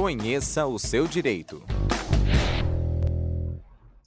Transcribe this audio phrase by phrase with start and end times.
[0.00, 1.60] Conheça o seu direito.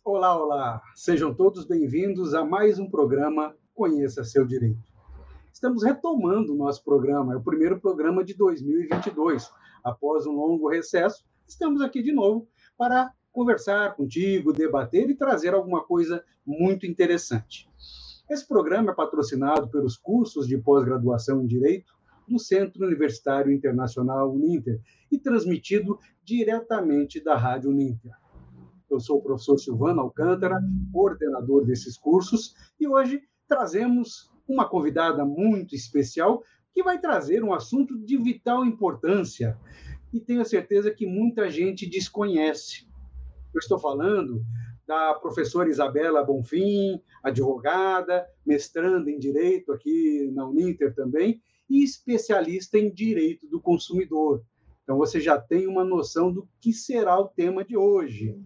[0.06, 0.82] Olá, olá!
[0.96, 4.80] Sejam todos bem-vindos a mais um programa Conheça Seu Direito.
[5.52, 9.52] Estamos retomando o nosso programa, é o primeiro programa de 2022.
[9.84, 12.48] Após um longo recesso, estamos aqui de novo
[12.78, 17.70] para conversar contigo, debater e trazer alguma coisa muito interessante.
[18.30, 21.92] Esse programa é patrocinado pelos cursos de pós-graduação em Direito
[22.32, 24.80] do Centro Universitário Internacional Uninter
[25.12, 28.12] e transmitido diretamente da Rádio Uninter.
[28.90, 30.60] Eu sou o professor Silvano Alcântara,
[30.92, 37.98] coordenador desses cursos, e hoje trazemos uma convidada muito especial que vai trazer um assunto
[37.98, 39.58] de vital importância
[40.14, 42.88] e tenho certeza que muita gente desconhece.
[43.54, 44.42] Eu estou falando
[44.88, 52.94] da professora Isabela Bonfim, advogada, mestranda em Direito aqui na Uninter também, e especialista em
[52.94, 54.44] Direito do Consumidor.
[54.84, 58.38] Então você já tem uma noção do que será o tema de hoje.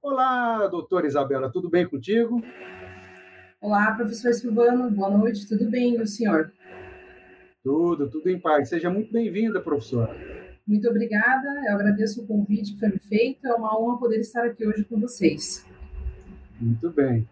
[0.00, 2.42] Olá, doutora Isabela, tudo bem contigo?
[3.60, 6.54] Olá, professor Silvano, boa noite, tudo bem, e o senhor?
[7.62, 8.70] Tudo, tudo em paz.
[8.70, 10.16] Seja muito bem-vinda, professora.
[10.66, 14.46] Muito obrigada, eu agradeço o convite que foi me feito, é uma honra poder estar
[14.46, 15.66] aqui hoje com vocês.
[16.58, 17.28] Muito bem.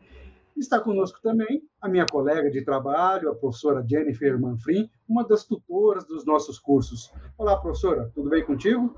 [0.54, 6.06] Está conosco também a minha colega de trabalho, a professora Jennifer Manfrim, uma das tutoras
[6.06, 7.10] dos nossos cursos.
[7.38, 8.94] Olá, professora, tudo bem contigo?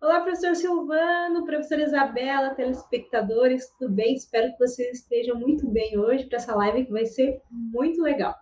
[0.00, 4.14] Olá, professor Silvano, professora Isabela, telespectadores, tudo bem?
[4.14, 8.34] Espero que vocês estejam muito bem hoje para essa live que vai ser muito legal.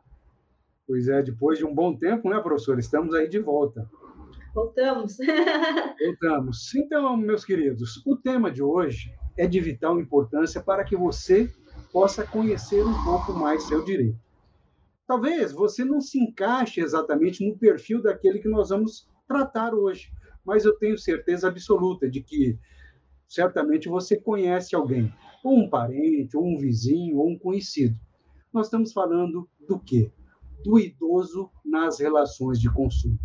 [0.84, 2.81] Pois é, depois de um bom tempo, né, professora?
[2.81, 3.89] Estamos aí de volta.
[4.53, 5.17] Voltamos.
[6.05, 6.75] Voltamos.
[6.75, 11.48] Então, meus queridos, o tema de hoje é de vital importância para que você
[11.93, 14.19] possa conhecer um pouco mais seu direito.
[15.06, 20.12] Talvez você não se encaixe exatamente no perfil daquele que nós vamos tratar hoje,
[20.44, 22.59] mas eu tenho certeza absoluta de que
[23.27, 27.99] certamente você conhece alguém, ou um parente, ou um vizinho, ou um conhecido.
[28.53, 30.12] Nós estamos falando do quê?
[30.65, 33.19] Do idoso nas relações de consumo.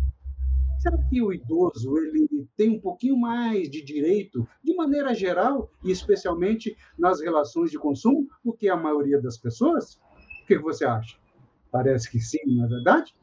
[0.80, 5.90] Será que o idoso ele tem um pouquinho mais de direito, de maneira geral, e
[5.90, 10.00] especialmente nas relações de consumo, do que a maioria das pessoas?
[10.42, 11.16] O que você acha?
[11.70, 13.14] Parece que sim, não é verdade?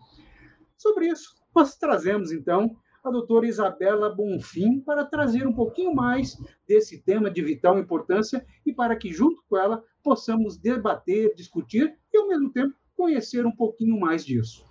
[0.78, 7.02] Sobre isso, nós trazemos então a doutora Isabela Bonfim para trazer um pouquinho mais desse
[7.02, 12.28] tema de vital importância e para que, junto com ela, possamos debater, discutir e, ao
[12.28, 14.66] mesmo tempo, conhecer um pouquinho mais disso.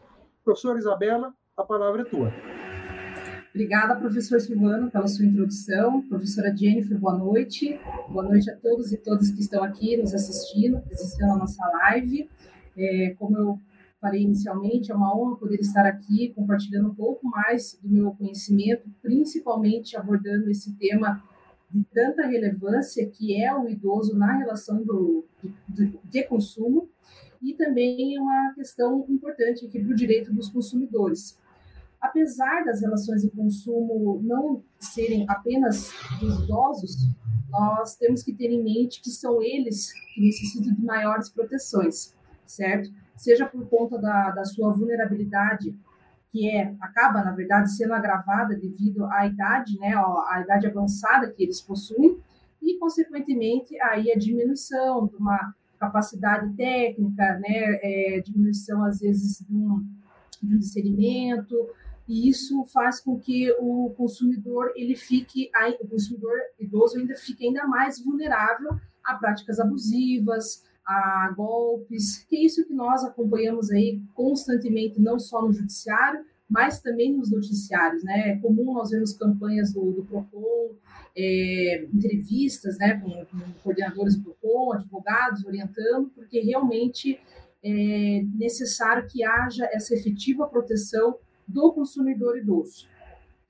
[0.44, 2.32] Professora Isabela, a palavra é tua.
[3.54, 6.02] Obrigada, professor Silvano, pela sua introdução.
[6.08, 7.78] Professora Jennifer, boa noite.
[8.08, 12.28] Boa noite a todos e todas que estão aqui nos assistindo, presenciando a nossa live.
[12.76, 13.58] É, como eu
[14.00, 18.88] falei inicialmente, é uma honra poder estar aqui compartilhando um pouco mais do meu conhecimento,
[19.00, 21.22] principalmente abordando esse tema
[21.70, 25.24] de tanta relevância que é o idoso na relação do,
[25.68, 26.88] de, de consumo
[27.42, 31.38] e também uma questão importante aqui para o direito dos consumidores.
[32.00, 36.96] Apesar das relações de consumo não serem apenas dos idosos,
[37.50, 42.14] nós temos que ter em mente que são eles que necessitam de maiores proteções,
[42.46, 42.90] certo?
[43.16, 45.76] Seja por conta da, da sua vulnerabilidade,
[46.30, 51.42] que é acaba na verdade sendo agravada devido à idade, né, à idade avançada que
[51.42, 52.18] eles possuem,
[52.60, 59.54] e consequentemente aí a diminuição de uma capacidade técnica, né, é, diminuição às vezes de
[59.54, 59.86] um,
[60.42, 61.54] de um discernimento,
[62.08, 65.50] e isso faz com que o consumidor ele fique
[65.80, 72.44] o consumidor idoso ainda fique ainda mais vulnerável a práticas abusivas, a golpes, que é
[72.44, 78.32] isso que nós acompanhamos aí constantemente, não só no judiciário, mas também nos noticiários, né?
[78.32, 80.76] É comum nós vermos campanhas do, do PROCON,
[81.16, 87.18] é, entrevistas, né, com, com, coordenadores do PROCON, advogados orientando, porque realmente
[87.62, 91.16] é necessário que haja essa efetiva proteção
[91.48, 92.86] do consumidor idoso.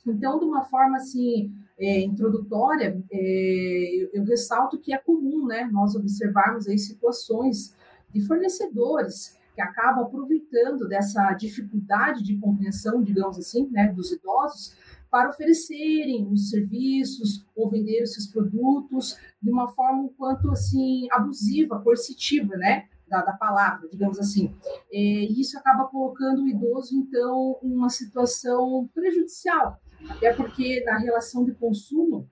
[0.07, 5.69] Então, de uma forma assim é, introdutória, é, eu, eu, ressalto que é comum, né,
[5.73, 7.75] nós observarmos aí situações
[8.13, 14.77] de fornecedores que acabam aproveitando dessa dificuldade de compreensão, digamos assim, né, dos idosos,
[15.11, 21.07] para oferecerem os serviços ou vender os seus produtos de uma forma um quanto assim
[21.13, 22.89] abusiva, coercitiva, né?
[23.07, 24.55] da, da palavra, digamos assim.
[24.93, 30.99] É, e isso acaba colocando o idoso, então, em uma situação prejudicial, até porque na
[30.99, 32.29] relação de consumo,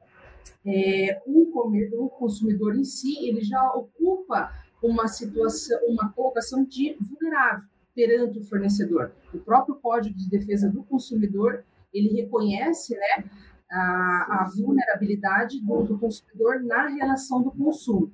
[0.64, 4.52] é, o, consumidor em si, ele já ocupa
[4.82, 9.12] uma situação, uma colocação de vulnerável perante o fornecedor.
[9.34, 13.24] O próprio Código de Defesa do Consumidor, ele reconhece, né,
[13.70, 18.12] a, a vulnerabilidade do, do, consumidor na relação do consumo.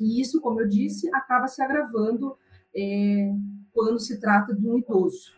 [0.00, 2.36] E isso, como eu disse, acaba se agravando
[2.74, 3.32] é,
[3.72, 5.32] quando se trata de um idoso.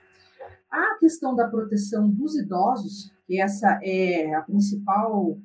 [0.70, 5.36] A questão da proteção dos idosos, que essa é a principal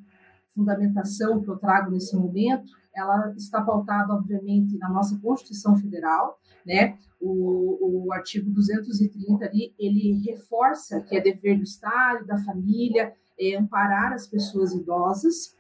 [0.56, 6.97] fundamentação que eu trago nesse momento, ela está pautada, obviamente, na nossa Constituição Federal, né?
[7.19, 13.57] O, o artigo 230 ali, ele reforça que é dever do Estado, da família, é,
[13.57, 15.53] amparar as pessoas idosas.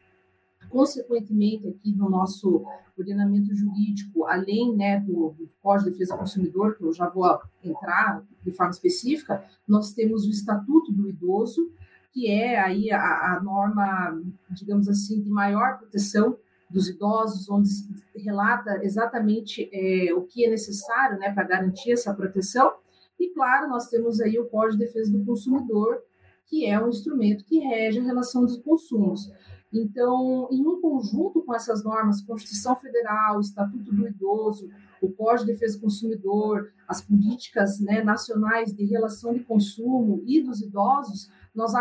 [0.69, 2.65] Consequentemente, aqui no nosso
[2.97, 7.25] ordenamento jurídico, além né, do, do Código de Defesa do Consumidor, que eu já vou
[7.63, 11.71] entrar de forma específica, nós temos o Estatuto do Idoso,
[12.13, 14.21] que é aí a, a norma,
[14.51, 16.37] digamos assim, de maior proteção
[16.69, 17.69] dos idosos, onde
[18.15, 22.73] relata exatamente é, o que é necessário né, para garantir essa proteção.
[23.19, 26.01] E, claro, nós temos aí o Código de Defesa do Consumidor,
[26.47, 29.31] que é um instrumento que rege a relação dos consumos.
[29.71, 34.69] Então, em um conjunto com essas normas, Constituição Federal, Estatuto do Idoso,
[35.01, 40.41] o Código de Defesa do Consumidor, as políticas né, nacionais de relação de consumo e
[40.41, 41.73] dos idosos, nós,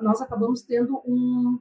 [0.00, 1.58] nós acabamos tendo um,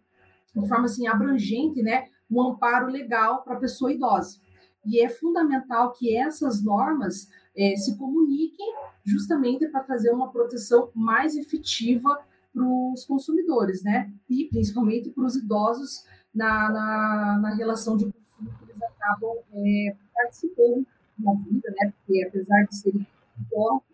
[0.56, 4.40] de forma assim abrangente, né, um amparo legal para a pessoa idosa.
[4.86, 8.74] E é fundamental que essas normas é, se comuniquem
[9.04, 12.18] justamente para trazer uma proteção mais efetiva
[12.54, 14.12] para os consumidores, né?
[14.30, 19.96] E principalmente para os idosos na, na, na, relação de consumo que eles acabam é,
[20.14, 21.94] participando na vida, né?
[21.98, 23.08] Porque apesar de serem
[23.40, 23.89] idosos,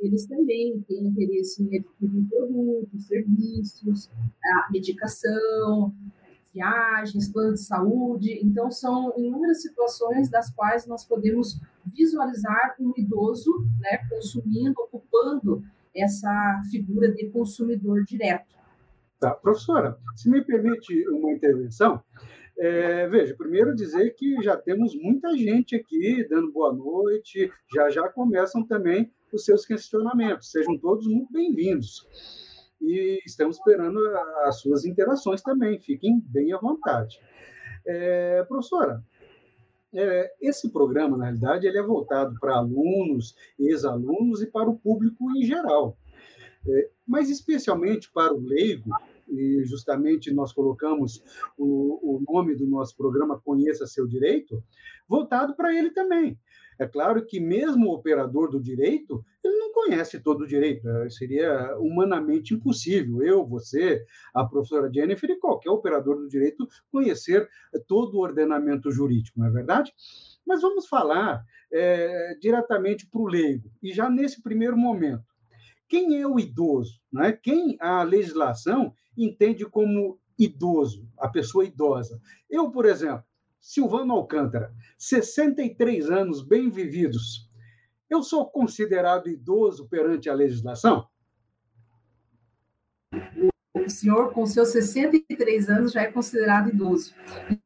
[0.00, 4.10] eles também têm interesse em adquirir produtos, serviços,
[4.70, 5.94] medicação,
[6.52, 8.40] viagens, plano de saúde.
[8.42, 11.60] Então, são inúmeras situações das quais nós podemos
[11.94, 13.50] visualizar um idoso
[13.80, 15.62] né, consumindo, ocupando
[15.94, 18.58] essa figura de consumidor direto.
[19.18, 22.02] Tá, professora, se me permite uma intervenção,
[22.60, 28.06] é, veja, primeiro dizer que já temos muita gente aqui dando boa noite, já já
[28.10, 30.50] começam também os seus questionamentos.
[30.50, 32.06] Sejam todos muito bem-vindos.
[32.78, 33.98] E estamos esperando
[34.44, 37.18] as suas interações também, fiquem bem à vontade.
[37.86, 39.02] É, professora,
[39.94, 45.30] é, esse programa, na realidade, ele é voltado para alunos, ex-alunos e para o público
[45.34, 45.96] em geral.
[46.68, 48.90] É, mas especialmente para o leigo,
[49.30, 51.22] e justamente nós colocamos
[51.56, 54.62] o, o nome do nosso programa Conheça Seu Direito,
[55.08, 56.38] voltado para ele também.
[56.80, 61.10] É claro que mesmo o operador do direito, ele não conhece todo o direito, é,
[61.10, 64.02] seria humanamente impossível eu, você,
[64.34, 67.46] a professora Jennifer e qualquer operador do direito conhecer
[67.86, 69.92] todo o ordenamento jurídico, não é verdade?
[70.46, 75.28] Mas vamos falar é, diretamente para o leigo, e já nesse primeiro momento.
[75.86, 77.00] Quem é o idoso?
[77.12, 77.32] Né?
[77.32, 82.20] Quem a legislação entende como idoso, a pessoa idosa?
[82.48, 83.24] Eu, por exemplo,
[83.60, 87.48] Silvano Alcântara, 63 anos bem vividos.
[88.08, 91.06] Eu sou considerado idoso perante a legislação?
[93.74, 97.14] O senhor, com seus 63 anos, já é considerado idoso.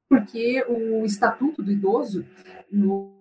[0.08, 2.26] Porque o Estatuto do Idoso,
[2.70, 3.14] no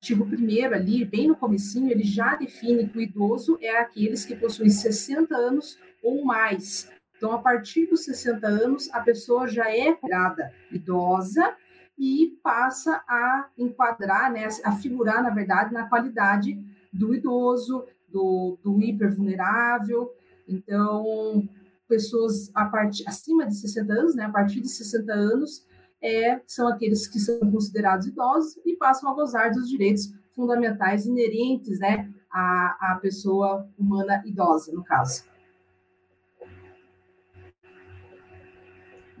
[0.00, 4.36] artigo 1 ali, bem no comecinho, ele já define que o idoso é aqueles que
[4.36, 6.90] possuem 60 anos ou mais.
[7.16, 11.54] Então, a partir dos 60 anos, a pessoa já é considerada idosa
[11.98, 16.58] e passa a enquadrar, né, a figurar, na verdade, na qualidade
[16.92, 20.12] do idoso, do, do hipervulnerável.
[20.48, 21.48] Então,
[21.88, 22.70] pessoas a
[23.06, 25.66] acima de 60 anos, né, a partir de 60 anos,
[26.02, 31.78] é, são aqueles que são considerados idosos e passam a gozar dos direitos fundamentais inerentes
[31.78, 35.24] né, à, à pessoa humana idosa, no caso.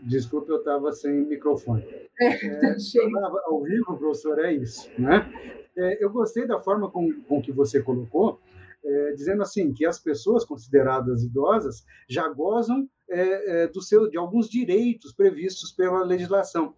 [0.06, 1.82] Desculpe, eu estava sem microfone.
[2.20, 2.76] É, é,
[3.46, 4.88] ao vivo, professor, é isso.
[4.98, 5.32] Né?
[5.76, 8.40] É, eu gostei da forma com, com que você colocou,
[8.84, 14.18] é, dizendo assim que as pessoas consideradas idosas já gozam é, é, do seu, de
[14.18, 16.74] alguns direitos previstos pela legislação.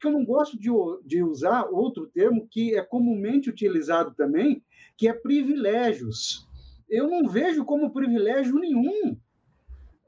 [0.00, 0.68] Que eu não gosto de,
[1.04, 4.62] de usar outro termo que é comumente utilizado também,
[4.96, 6.48] que é privilégios.
[6.88, 9.16] Eu não vejo como privilégio nenhum.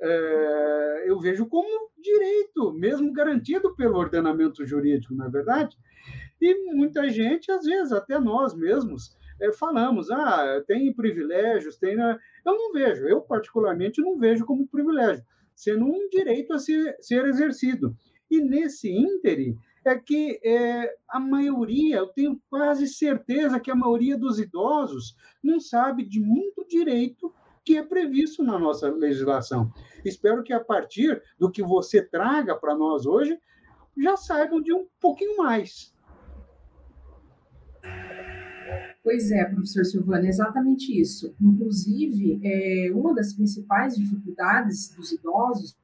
[0.03, 5.77] É, eu vejo como direito, mesmo garantido pelo ordenamento jurídico, não é verdade?
[6.41, 11.97] E muita gente, às vezes, até nós mesmos, é, falamos, ah, tem privilégios, tem.
[11.97, 12.19] Né?
[12.45, 17.25] Eu não vejo, eu particularmente não vejo como privilégio, sendo um direito a ser, ser
[17.27, 17.95] exercido.
[18.31, 24.17] E nesse ínterim é que é, a maioria, eu tenho quase certeza que a maioria
[24.17, 27.33] dos idosos não sabe de muito direito
[27.65, 29.73] que é previsto na nossa legislação.
[30.05, 33.39] Espero que a partir do que você traga para nós hoje,
[33.97, 35.95] já saibam de um pouquinho mais.
[39.03, 41.35] Pois é, professor Silvano, exatamente isso.
[41.41, 45.77] Inclusive, é, uma das principais dificuldades dos idosos,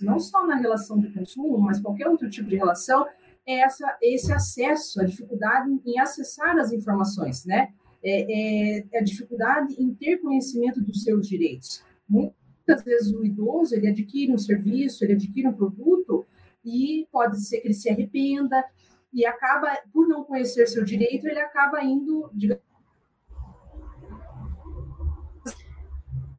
[0.00, 3.06] não só na relação de consumo, mas qualquer outro tipo de relação,
[3.46, 7.72] é essa, esse acesso, a dificuldade em acessar as informações, né?
[8.08, 11.82] É, é, é a dificuldade em ter conhecimento dos seus direitos.
[12.08, 16.24] Muitas vezes o idoso ele adquire um serviço, ele adquire um produto
[16.64, 18.64] e pode ser que ele se arrependa
[19.12, 22.62] e acaba, por não conhecer seu direito, ele acaba indo, digamos,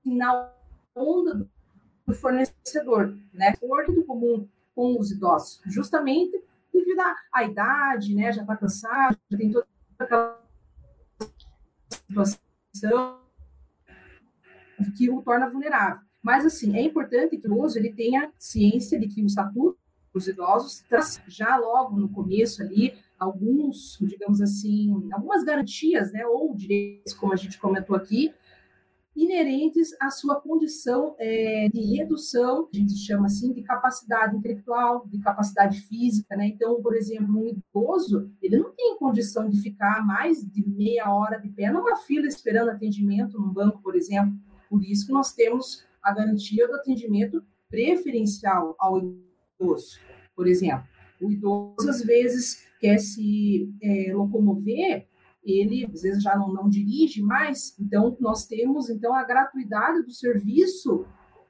[0.05, 0.53] na
[0.95, 1.49] onda
[2.05, 3.53] do fornecedor, né?
[3.61, 6.41] Muito comum com os idosos, justamente
[6.73, 7.01] devido
[7.33, 8.31] à idade, né?
[8.31, 9.67] Já está cansado, já tem toda
[9.99, 10.46] aquela
[12.25, 13.19] situação
[14.95, 16.01] que o torna vulnerável.
[16.21, 19.77] Mas, assim, é importante que o idoso ele tenha ciência de que o estatuto
[20.17, 20.83] os idosos,
[21.27, 27.35] já logo no começo ali, alguns, digamos assim, algumas garantias, né, ou direitos, como a
[27.35, 28.33] gente comentou aqui,
[29.17, 35.19] inerentes à sua condição é, de redução, a gente chama assim, de capacidade intelectual, de
[35.19, 36.47] capacidade física, né?
[36.47, 41.37] Então, por exemplo, um idoso, ele não tem condição de ficar mais de meia hora
[41.37, 44.33] de pé numa fila esperando atendimento num banco, por exemplo.
[44.69, 49.97] Por isso que nós temos a garantia do atendimento preferencial ao idoso
[50.37, 50.87] por exemplo.
[51.19, 55.07] O idoso, às vezes, quer se é, locomover,
[55.47, 60.11] ele, às vezes, já não, não dirige mais, então, nós temos, então, a gratuidade do
[60.11, 61.05] serviço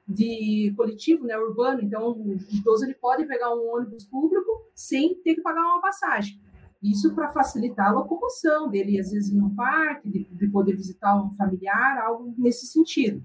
[0.08, 1.82] de coletivo, né, urbano.
[1.82, 6.40] Então, o idoso ele pode pegar um ônibus público sem ter que pagar uma passagem.
[6.82, 11.20] Isso para facilitar a locomoção dele, às vezes, em um parque, de, de poder visitar
[11.20, 13.22] um familiar, algo nesse sentido.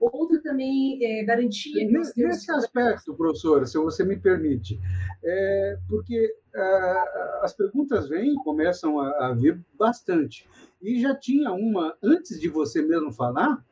[0.00, 1.86] Outra também é garantia.
[1.86, 4.80] Nesse aspecto, professora, se você me permite,
[5.22, 10.48] é, porque ah, as perguntas vêm, começam a, a, vir bastante.
[10.80, 13.62] E já tinha uma, antes de você mesmo falar,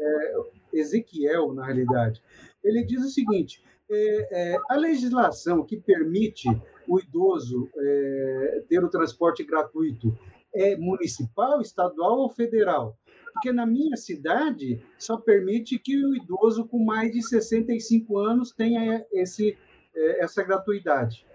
[0.00, 0.34] é,
[0.72, 2.22] Ezequiel, na realidade,
[2.62, 6.48] ele diz o seguinte: é, é a legislação que permite
[6.88, 10.16] o idoso é, ter o transporte gratuito
[10.54, 12.96] é municipal, estadual ou federal?
[13.34, 19.04] Porque na minha cidade só permite que o idoso com mais de 65 anos tenha
[19.12, 19.58] esse,
[19.94, 21.26] é, essa gratuidade.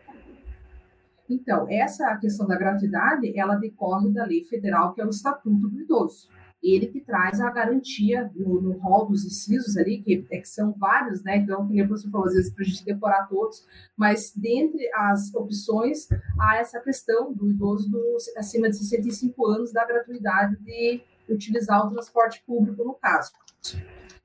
[1.29, 5.81] Então, essa questão da gratuidade, ela decorre da lei federal, que é o Estatuto do
[5.81, 6.29] Idoso.
[6.63, 10.73] Ele que traz a garantia no, no rol dos incisos ali, que, é que são
[10.73, 11.37] vários, né?
[11.37, 13.65] Então, como você falou, às vezes, para a gente decorar todos,
[13.95, 16.07] mas dentre as opções,
[16.39, 21.01] há essa questão do idoso do, acima de 65 anos da gratuidade de
[21.33, 23.31] utilizar o transporte público no caso.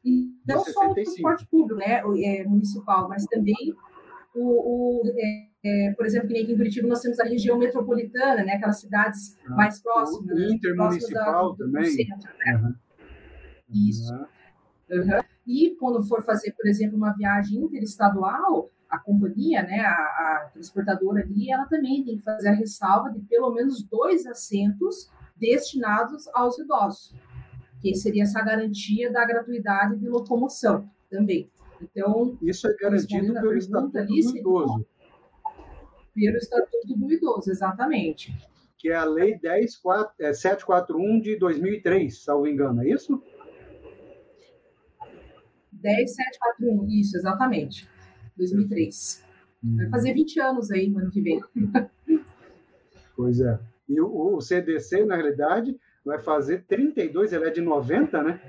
[0.05, 3.75] E não só o transporte público, né, é, municipal, mas também
[4.35, 8.53] o, o é, é, por exemplo, aqui em Curitiba nós temos a região metropolitana, né,
[8.53, 10.39] aquelas cidades ah, mais próximas.
[10.39, 11.85] O intermunicipal da, também.
[11.85, 12.57] Centro, né?
[12.63, 12.75] uhum.
[13.71, 14.15] Isso.
[14.15, 15.21] Uhum.
[15.47, 21.23] E quando for fazer, por exemplo, uma viagem interestadual, a companhia, né, a, a, transportadora
[21.23, 26.59] ali, ela também tem que fazer a ressalva de pelo menos dois assentos destinados aos
[26.59, 27.15] idosos,
[27.81, 31.51] que seria essa garantia da gratuidade de locomoção também.
[31.81, 34.87] Então, isso é garantido pelo Estatuto ali, do Idoso.
[36.15, 38.35] Pelo Estatuto do Idoso, exatamente.
[38.79, 43.23] Que é a Lei 10, 4, é, 741 de 2003, salvo engano, é isso?
[45.73, 47.89] 10741, isso, exatamente.
[48.37, 49.25] 2003.
[49.63, 51.41] Vai fazer 20 anos aí no ano que vem.
[53.17, 53.59] Pois é.
[53.89, 58.41] E o, o CDC, na realidade, vai fazer 32, ele é de 90, né?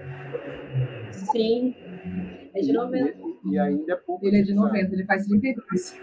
[1.12, 1.76] Sim,
[2.54, 3.18] é de 90.
[3.46, 4.26] E, e ainda é pouco.
[4.26, 6.00] Ele é de 90, ele faz 32.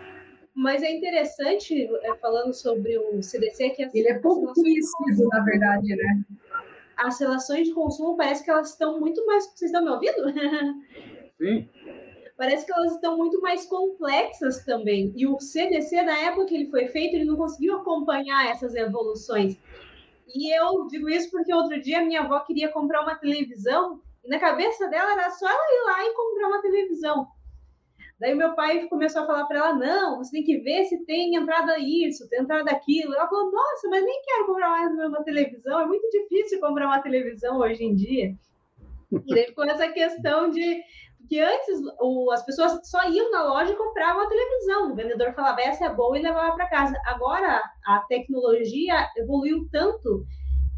[0.55, 5.97] Mas é interessante, é, falando sobre o CDC, que ele é pouco conhecido, na verdade,
[5.97, 6.25] né?
[6.97, 9.47] As relações de consumo parece que elas estão muito mais.
[9.47, 10.23] Vocês estão me ouvindo?
[11.41, 11.69] Sim
[12.43, 15.13] parece que elas estão muito mais complexas também.
[15.15, 19.57] E o CDC, na época que ele foi feito, ele não conseguiu acompanhar essas evoluções.
[20.27, 24.41] E eu digo isso porque outro dia minha avó queria comprar uma televisão e na
[24.41, 27.29] cabeça dela era só ela ir lá e comprar uma televisão.
[28.19, 31.37] Daí meu pai começou a falar para ela: não, você tem que ver se tem
[31.37, 33.15] entrada isso, tem entrada aquilo.
[33.15, 37.03] Ela falou: nossa, mas nem quero comprar mais uma televisão, é muito difícil comprar uma
[37.03, 38.35] televisão hoje em dia.
[39.13, 40.83] E daí ficou essa questão de
[41.33, 44.93] que antes o, as pessoas só iam na loja e compravam a televisão.
[44.93, 46.95] O vendedor falava essa é boa e levava para casa.
[47.07, 50.27] Agora a tecnologia evoluiu tanto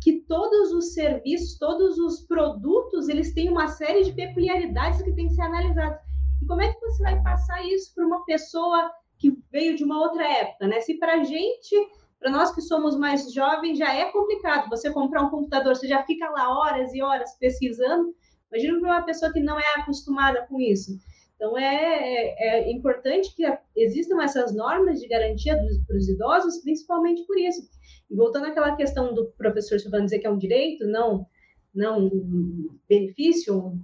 [0.01, 5.27] que todos os serviços, todos os produtos, eles têm uma série de peculiaridades que têm
[5.27, 5.99] que ser analisadas.
[6.41, 9.99] E como é que você vai passar isso para uma pessoa que veio de uma
[9.99, 10.81] outra época, né?
[10.83, 11.75] Se para gente,
[12.21, 16.05] para nós que somos mais jovens, já é complicado você comprar um computador, você já
[16.05, 18.15] fica lá horas e horas pesquisando,
[18.55, 20.99] imagina para uma pessoa que não é acostumada com isso.
[21.35, 23.43] Então, é, é, é importante que
[23.77, 27.69] existam essas normas de garantia para os idosos, principalmente por isso.
[28.09, 31.27] E voltando àquela questão do professor Silvano dizer que é um direito, não,
[31.75, 33.77] não um benefício,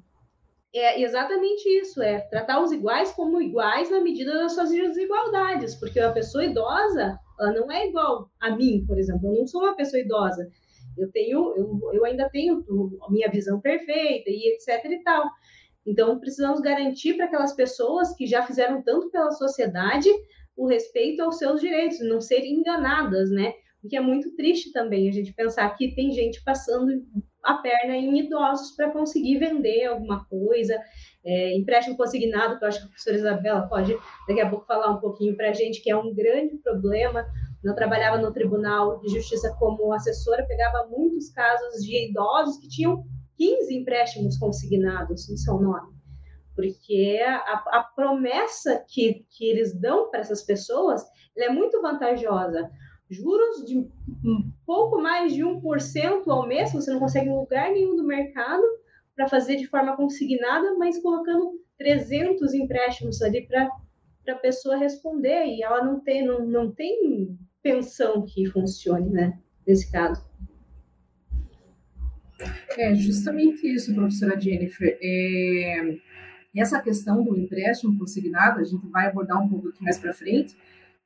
[0.72, 5.98] é exatamente isso, é tratar os iguais como iguais na medida das suas desigualdades, porque
[5.98, 9.74] a pessoa idosa, ela não é igual a mim, por exemplo, eu não sou uma
[9.74, 10.48] pessoa idosa,
[10.96, 12.64] eu tenho, eu, eu ainda tenho
[13.02, 15.28] a minha visão perfeita e etc e tal.
[15.86, 20.08] Então, precisamos garantir para aquelas pessoas que já fizeram tanto pela sociedade
[20.56, 23.54] o respeito aos seus direitos, não serem enganadas, né?
[23.82, 27.02] O que é muito triste também a gente pensar que tem gente passando
[27.42, 30.78] a perna em idosos para conseguir vender alguma coisa,
[31.24, 33.96] é, empréstimo consignado, que eu acho que a professora Isabela pode
[34.28, 37.26] daqui a pouco falar um pouquinho para a gente, que é um grande problema.
[37.62, 43.04] Eu trabalhava no Tribunal de Justiça como assessora, pegava muitos casos de idosos que tinham
[43.36, 45.94] 15 empréstimos consignados no seu nome,
[46.54, 51.04] porque a, a promessa que, que eles dão para essas pessoas
[51.36, 52.70] é muito vantajosa.
[53.10, 57.96] Juros de um pouco mais de 1% ao mês, você não consegue em lugar nenhum
[57.96, 58.62] do mercado
[59.16, 63.68] para fazer de forma consignada, mas colocando 300 empréstimos ali para
[64.28, 69.90] a pessoa responder e ela não tem, não, não tem pensão que funcione, né, nesse
[69.90, 70.24] caso.
[72.78, 74.98] É justamente isso, professora Jennifer.
[75.00, 75.98] É,
[76.56, 80.56] essa questão do empréstimo consignado, a gente vai abordar um pouco aqui mais para frente,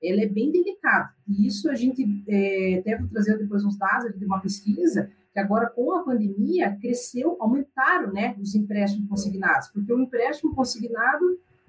[0.03, 1.11] ela é bem delicada.
[1.27, 5.93] E isso a gente é, trazer depois uns dados de uma pesquisa que agora com
[5.93, 11.25] a pandemia cresceu, aumentaram, né, os empréstimos consignados, porque o empréstimo consignado,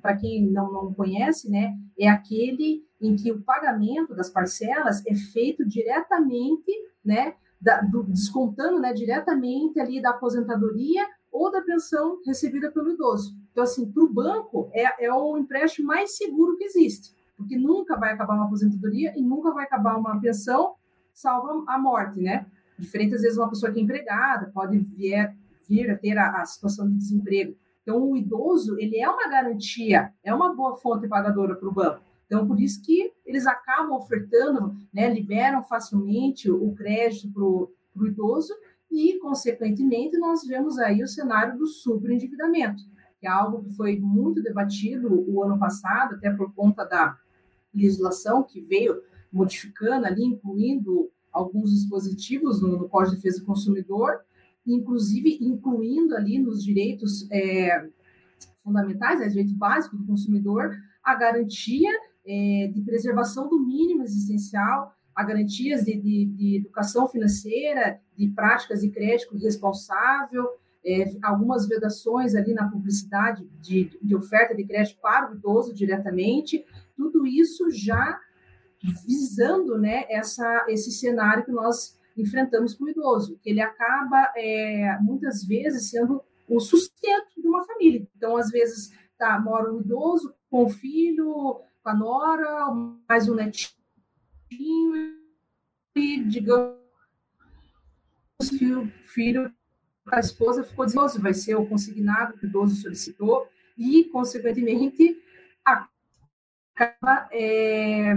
[0.06, 5.16] para quem não, não conhece, né, é aquele em que o pagamento das parcelas é
[5.16, 6.72] feito diretamente,
[7.04, 13.36] né, da, do, descontando, né, diretamente ali da aposentadoria ou da pensão recebida pelo idoso.
[13.52, 17.98] Então, assim, para o banco é, é o empréstimo mais seguro que existe porque nunca
[17.98, 20.76] vai acabar uma aposentadoria e nunca vai acabar uma pensão,
[21.14, 22.46] salvo a morte, né?
[22.78, 25.36] Diferente, às vezes, uma pessoa que é empregada pode vir,
[25.68, 27.56] vir a ter a, a situação de desemprego.
[27.86, 32.02] Então, o idoso, ele é uma garantia, é uma boa fonte pagadora para o banco.
[32.26, 38.56] Então, por isso que eles acabam ofertando, né, liberam facilmente o crédito para o idoso
[38.90, 42.82] e, consequentemente, nós vemos aí o cenário do superendividamento,
[43.20, 47.16] que é algo que foi muito debatido o ano passado, até por conta da
[47.72, 49.00] legislação que veio
[49.32, 54.22] modificando ali, incluindo alguns dispositivos no, no Código de Defesa do Consumidor,
[54.66, 57.88] inclusive incluindo ali nos direitos é,
[58.64, 61.92] fundamentais, né, direito básico do consumidor, a garantia
[62.26, 68.82] é, de preservação do mínimo existencial, a garantias de, de, de, educação financeira, de práticas
[68.82, 70.46] de crédito responsável,
[70.86, 76.66] é, algumas vedações ali na publicidade de, de oferta de crédito para o idoso diretamente,
[76.96, 78.20] tudo isso já
[79.08, 84.98] visando né, essa, esse cenário que nós enfrentamos com o idoso, que ele acaba, é,
[85.02, 88.08] muitas vezes, sendo o sustento de uma família.
[88.16, 92.72] Então, às vezes, tá, mora um idoso com o filho, com a nora,
[93.08, 93.76] mais um netinho,
[95.96, 96.78] e, digamos
[98.58, 99.54] que o filho,
[100.08, 103.48] a esposa ficou idoso, vai ser o consignado que o idoso solicitou,
[103.78, 105.22] e, consequentemente,
[105.64, 108.14] acaba é,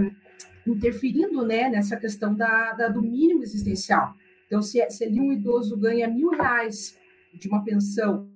[0.73, 4.13] interferindo né, nessa questão da, da, do mínimo existencial.
[4.47, 6.97] Então, se, se ali um idoso ganha mil reais
[7.33, 8.27] de uma pensão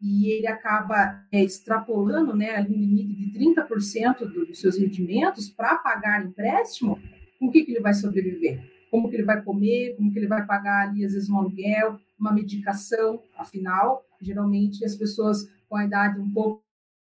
[0.00, 5.50] e ele acaba é, extrapolando né, ali um limite de 30% do, dos seus rendimentos
[5.50, 6.98] para pagar empréstimo,
[7.38, 8.62] com que, que ele vai sobreviver?
[8.90, 9.94] Como que ele vai comer?
[9.96, 13.22] Como que ele vai pagar ali, às vezes, um aluguel, uma medicação?
[13.36, 16.62] Afinal, geralmente, as pessoas com a idade um pouco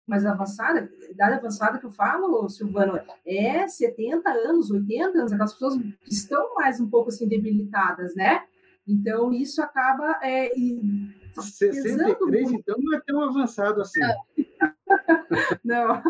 [0.08, 5.78] mais avançada, idade avançada que eu falo, Silvano, é 70 anos, 80 anos, aquelas pessoas
[5.78, 8.44] que estão mais um pouco assim debilitadas, né?
[8.88, 10.20] Então, isso acaba.
[10.22, 12.60] É, e, 63, muito.
[12.60, 14.02] então, não é tão avançado assim.
[15.64, 16.02] Não.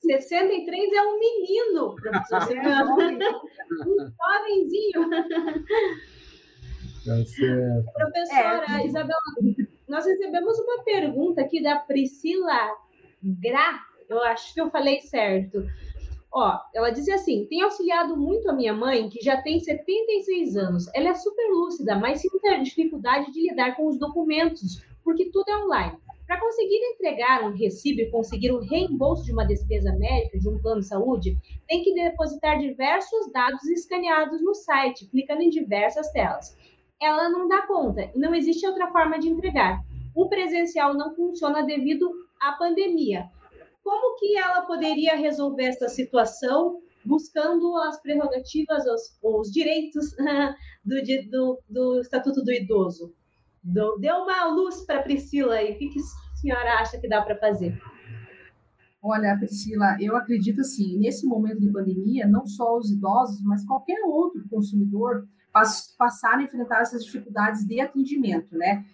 [0.00, 2.56] 63 é um menino, professor.
[2.56, 3.20] É um
[4.10, 5.10] jovenzinho.
[7.04, 7.14] Tá
[7.94, 8.86] Professora é.
[8.86, 9.18] Isabela,
[9.88, 12.76] nós recebemos uma pergunta aqui da Priscila
[13.22, 15.64] Gra, eu acho que eu falei certo.
[16.32, 20.86] Ó, ela dizia assim: tem auxiliado muito a minha mãe, que já tem 76 anos.
[20.94, 25.48] Ela é super lúcida, mas sim tem dificuldade de lidar com os documentos, porque tudo
[25.48, 25.98] é online.
[26.26, 30.58] Para conseguir entregar um recibo e conseguir um reembolso de uma despesa médica de um
[30.58, 31.36] plano de saúde,
[31.68, 36.56] tem que depositar diversos dados escaneados no site, clicando em diversas telas.
[37.00, 39.84] Ela não dá conta e não existe outra forma de entregar.
[40.14, 42.10] O presencial não funciona devido
[42.42, 43.30] à pandemia.
[43.82, 50.14] Como que ela poderia resolver essa situação buscando as prerrogativas, os, os direitos
[50.84, 50.96] do,
[51.30, 53.14] do, do, Estatuto do Idoso?
[53.62, 55.72] Deu uma luz para Priscila aí.
[55.72, 57.80] O que, que a senhora acha que dá para fazer?
[59.02, 64.00] Olha, Priscila, eu acredito assim, nesse momento de pandemia, não só os idosos, mas qualquer
[64.04, 65.26] outro consumidor
[65.98, 68.84] passaram a enfrentar essas dificuldades de atendimento, né?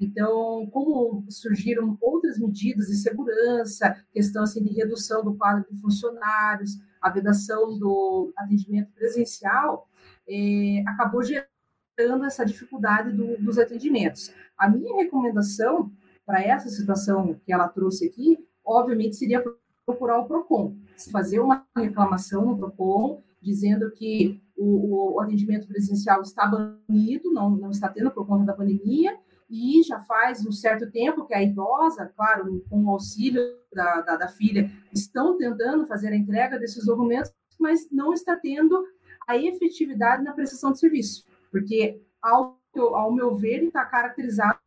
[0.00, 6.78] Então, como surgiram outras medidas de segurança, questão assim, de redução do quadro de funcionários,
[7.00, 9.88] a vedação do atendimento presencial,
[10.28, 14.32] é, acabou gerando essa dificuldade do, dos atendimentos.
[14.58, 15.92] A minha recomendação
[16.26, 19.44] para essa situação que ela trouxe aqui, obviamente, seria
[19.84, 20.74] procurar o PROCON,
[21.12, 27.70] fazer uma reclamação no PROCON, dizendo que o, o atendimento presencial está banido, não, não
[27.70, 32.10] está tendo por conta da pandemia, e já faz um certo tempo que a idosa,
[32.16, 37.32] claro, com o auxílio da, da, da filha, estão tentando fazer a entrega desses documentos,
[37.58, 38.84] mas não está tendo
[39.26, 44.58] a efetividade na prestação de serviço, porque, ao, ao meu ver, está caracterizado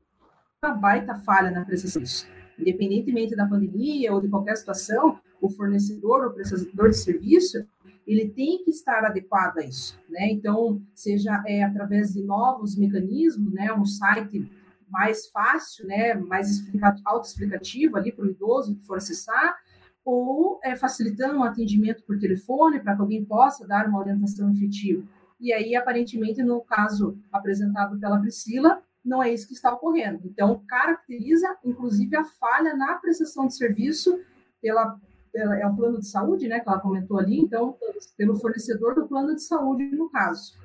[0.63, 2.37] uma baita falha na prestação de serviço.
[2.59, 7.65] Independentemente da pandemia ou de qualquer situação, o fornecedor ou prestador de serviço,
[8.07, 10.31] ele tem que estar adequado a isso, né?
[10.31, 14.49] Então, seja é, através de novos mecanismos, né, um site
[14.89, 16.63] mais fácil, né, mais
[17.05, 19.55] autoexplicativo ali para o idoso que for acessar,
[20.03, 25.03] ou é, facilitando um atendimento por telefone para que alguém possa dar uma orientação efetiva.
[25.39, 30.21] E aí, aparentemente, no caso apresentado pela Priscila, não é isso que está ocorrendo.
[30.25, 34.19] Então, caracteriza, inclusive, a falha na prestação de serviço
[34.61, 34.97] pela,
[35.31, 37.77] pela é o plano de saúde, né, que ela comentou ali, então,
[38.17, 40.57] pelo fornecedor do plano de saúde, no caso.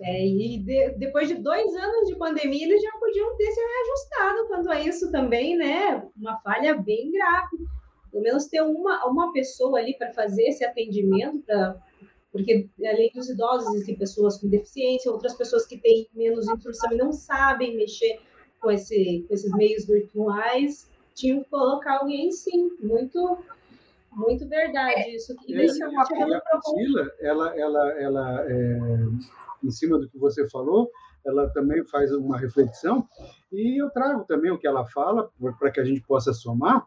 [0.00, 4.48] É, e de, depois de dois anos de pandemia, eles já podiam ter se reajustado
[4.48, 6.06] quanto a isso também, né?
[6.16, 7.66] Uma falha bem grave.
[8.10, 11.76] Pelo menos ter uma, uma pessoa ali para fazer esse atendimento, pra,
[12.30, 16.96] porque além dos idosos, existem pessoas com deficiência, outras pessoas que têm menos instrução e
[16.96, 18.20] não sabem mexer
[18.60, 20.88] com, esse, com esses meios virtuais.
[21.14, 23.38] Tinham que colocar alguém, sim, muito
[24.12, 25.34] muito verdade é, isso.
[25.46, 28.78] E, é, e a Priscila, ela, ela, ela é
[29.62, 30.90] em cima do que você falou,
[31.24, 33.06] ela também faz uma reflexão,
[33.52, 36.86] e eu trago também o que ela fala, para que a gente possa somar.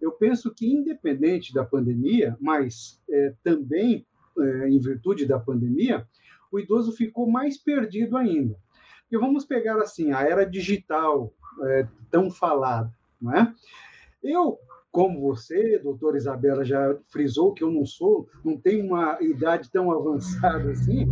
[0.00, 4.06] Eu penso que, independente da pandemia, mas é, também
[4.38, 6.06] é, em virtude da pandemia,
[6.50, 8.56] o idoso ficou mais perdido ainda.
[9.10, 13.54] E vamos pegar assim a era digital é, tão falada, não é?
[14.22, 14.58] Eu
[14.90, 19.90] como você, doutora Isabela, já frisou que eu não sou, não tenho uma idade tão
[19.92, 21.06] avançada assim,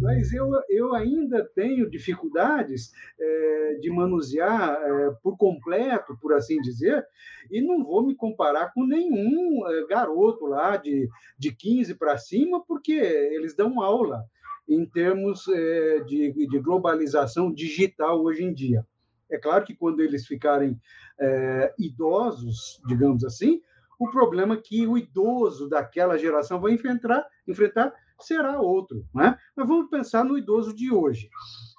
[0.00, 7.04] mas eu, eu ainda tenho dificuldades é, de manusear é, por completo, por assim dizer,
[7.50, 12.64] e não vou me comparar com nenhum é, garoto lá de, de 15 para cima,
[12.66, 14.24] porque eles dão aula
[14.66, 18.86] em termos é, de, de globalização digital hoje em dia.
[19.30, 20.80] É claro que quando eles ficarem
[21.20, 23.60] é, idosos, digamos assim,
[23.98, 29.04] o problema que o idoso daquela geração vai enfrentar, enfrentar será outro.
[29.14, 29.36] Né?
[29.56, 31.28] Mas vamos pensar no idoso de hoje.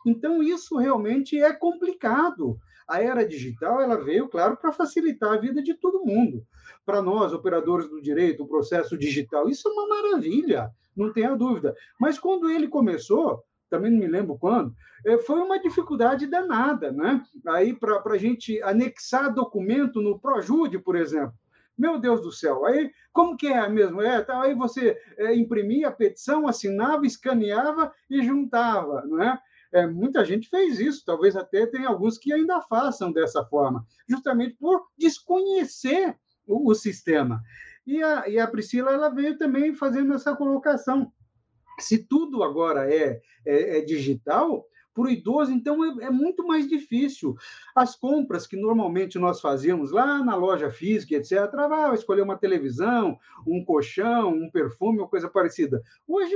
[0.05, 2.57] Então, isso realmente é complicado.
[2.88, 6.43] A era digital ela veio, claro, para facilitar a vida de todo mundo.
[6.85, 11.75] Para nós, operadores do direito, o processo digital, isso é uma maravilha, não tenha dúvida.
[11.99, 14.73] Mas quando ele começou, também não me lembro quando,
[15.05, 17.23] eh, foi uma dificuldade danada, né?
[17.47, 21.34] Aí para a gente anexar documento no Projude, por exemplo.
[21.77, 24.01] Meu Deus do céu, aí como que é mesmo?
[24.01, 29.39] É, tá, aí você é, imprimia a petição, assinava, escaneava e juntava, não é?
[29.71, 29.88] é?
[29.88, 34.88] Muita gente fez isso, talvez até tem alguns que ainda façam dessa forma, justamente por
[34.97, 37.41] desconhecer o, o sistema.
[37.88, 41.12] E a, e a Priscila ela veio também fazendo essa colocação
[41.79, 46.67] se tudo agora é, é, é digital, para o idoso, então é, é, muito mais
[46.67, 47.35] difícil.
[47.75, 53.17] As compras que normalmente nós fazíamos lá na loja física, etc., ah, escolher uma televisão,
[53.47, 55.81] um colchão, um perfume, uma coisa parecida.
[56.07, 56.35] Hoje,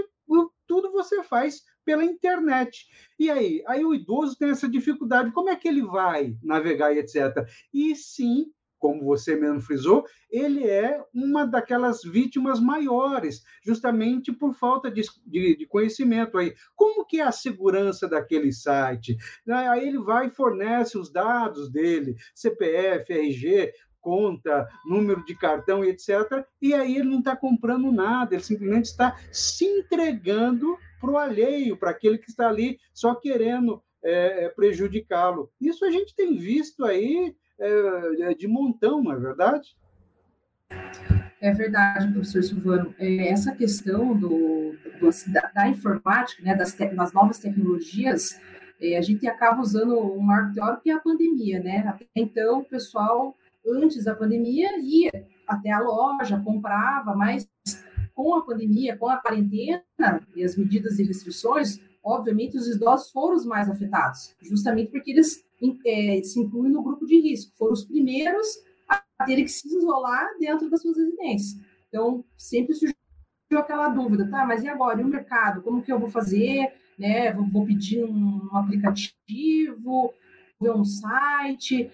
[0.66, 2.88] tudo você faz pela internet.
[3.20, 3.62] E aí?
[3.68, 5.32] Aí o idoso tem essa dificuldade.
[5.32, 7.46] Como é que ele vai navegar e etc.?
[7.74, 8.46] E sim,
[8.84, 15.56] como você mesmo frisou, ele é uma daquelas vítimas maiores, justamente por falta de, de,
[15.56, 16.54] de, conhecimento aí.
[16.76, 19.16] Como que é a segurança daquele site?
[19.48, 26.46] Aí ele vai e fornece os dados dele, CPF, RG, conta, número de cartão etc.
[26.62, 31.78] E aí ele não está comprando nada, ele simplesmente está se entregando para o alheio,
[31.78, 35.50] para aquele que está ali só querendo é, prejudicá-lo.
[35.62, 39.76] Isso a gente tem visto aí é, de montão, não é verdade?
[41.40, 42.96] É verdade, professor Silvano.
[42.98, 48.40] É, essa questão do, do da, da, informática, né, das, te, das novas tecnologias,
[48.82, 51.86] é, a gente acaba usando um marco teórico que é a pandemia, né?
[51.88, 53.36] Até então, o pessoal,
[53.68, 55.12] antes da pandemia, ia
[55.48, 57.48] até a loja, comprava, mas
[58.16, 59.84] com a pandemia, com a quarentena
[60.36, 65.43] e as medidas e restrições, obviamente os idosos foram os mais afetados, justamente porque eles
[65.86, 68.48] é, se incluem no grupo de risco, foram os primeiros
[68.90, 71.62] a terem que se isolar dentro das suas residências.
[71.88, 72.96] Então, sempre surgiu
[73.54, 75.00] aquela dúvida, tá, mas e agora?
[75.00, 75.62] E o mercado?
[75.62, 76.74] Como que eu vou fazer?
[76.98, 77.32] Né?
[77.32, 80.14] Vou, vou pedir um aplicativo,
[80.60, 81.92] ver um site.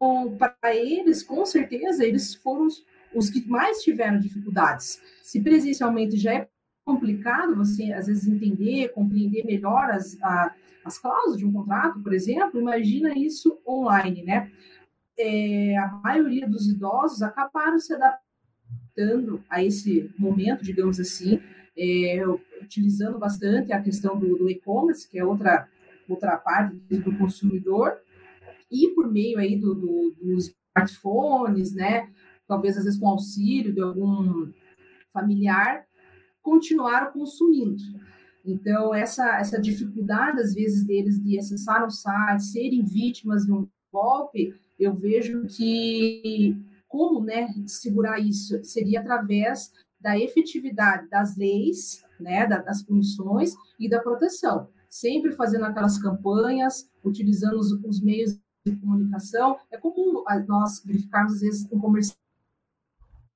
[0.00, 2.84] Bom, para eles, com certeza, eles foram os,
[3.14, 5.00] os que mais tiveram dificuldades.
[5.22, 6.48] Se presencialmente já é
[6.84, 12.12] complicado você, às vezes, entender, compreender melhor as, a, as cláusulas de um contrato, por
[12.12, 14.50] exemplo, imagina isso online, né?
[15.16, 21.40] É, a maioria dos idosos acabaram se adaptando a esse momento, digamos assim,
[21.76, 22.22] é,
[22.60, 25.68] utilizando bastante a questão do, do e-commerce, que é outra,
[26.08, 27.96] outra parte do consumidor,
[28.70, 32.10] e por meio aí do, do, dos smartphones, né?
[32.46, 34.52] Talvez às vezes com auxílio de algum
[35.12, 35.86] familiar,
[36.42, 37.82] continuaram consumindo.
[38.44, 43.66] Então, essa, essa dificuldade, às vezes, deles de acessar o site, serem vítimas de um
[43.90, 52.46] golpe, eu vejo que como né, segurar isso seria através da efetividade das leis, né,
[52.46, 54.68] das punições e da proteção.
[54.90, 59.56] Sempre fazendo aquelas campanhas, utilizando os, os meios de comunicação.
[59.70, 61.80] É comum nós verificarmos, às vezes, um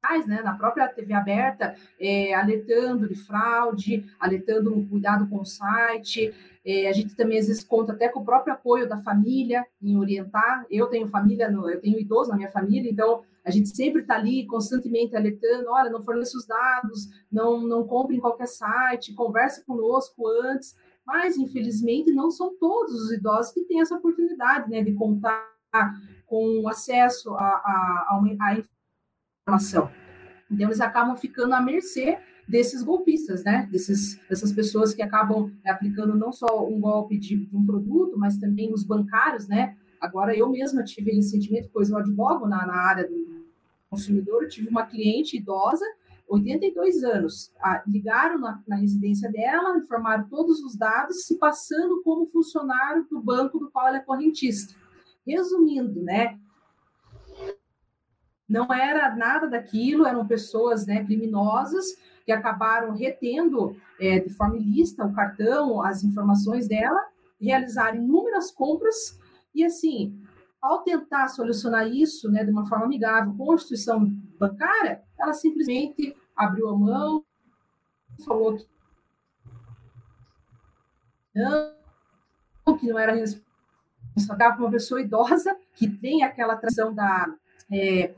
[0.08, 5.44] comercial né, na própria TV aberta, é, alertando de fraude, alertando no cuidado com o
[5.44, 6.32] site.
[6.64, 9.96] É, a gente também, às vezes, conta até com o próprio apoio da família em
[9.96, 10.66] orientar.
[10.70, 14.16] Eu tenho família, no, eu tenho idoso na minha família, então a gente sempre está
[14.16, 19.64] ali constantemente alertando: olha, não forneça os dados, não, não compre em qualquer site, converse
[19.64, 20.76] conosco antes.
[21.06, 25.48] Mas, infelizmente, não são todos os idosos que têm essa oportunidade né, de contar
[26.26, 28.18] com acesso a, a, a
[29.48, 29.90] informação.
[30.50, 33.68] Então, eles acabam ficando à mercê desses golpistas, né?
[33.70, 38.38] Desses, dessas pessoas que acabam aplicando não só um golpe de, de, um produto, mas
[38.38, 39.76] também os bancários, né?
[40.00, 43.46] Agora, eu mesma tive recentemente, pois eu advogo na, na área do
[43.90, 45.84] consumidor, tive uma cliente idosa,
[46.28, 47.50] 82 anos,
[47.86, 53.58] ligaram na, na, residência dela, informaram todos os dados, se passando como funcionário do banco
[53.58, 54.74] do qual ela é correntista.
[55.26, 56.38] Resumindo, né?
[58.48, 65.04] Não era nada daquilo, eram pessoas né, criminosas que acabaram retendo é, de forma ilícita
[65.04, 67.00] o cartão, as informações dela,
[67.40, 69.18] realizaram inúmeras compras
[69.54, 70.18] e, assim,
[70.60, 74.04] ao tentar solucionar isso né, de uma forma amigável com a instituição
[74.38, 77.24] bancária, ela simplesmente abriu a mão,
[78.24, 78.66] falou que
[81.34, 87.32] não, que não era responsável por uma pessoa idosa que tem aquela tradição da
[87.70, 88.14] é,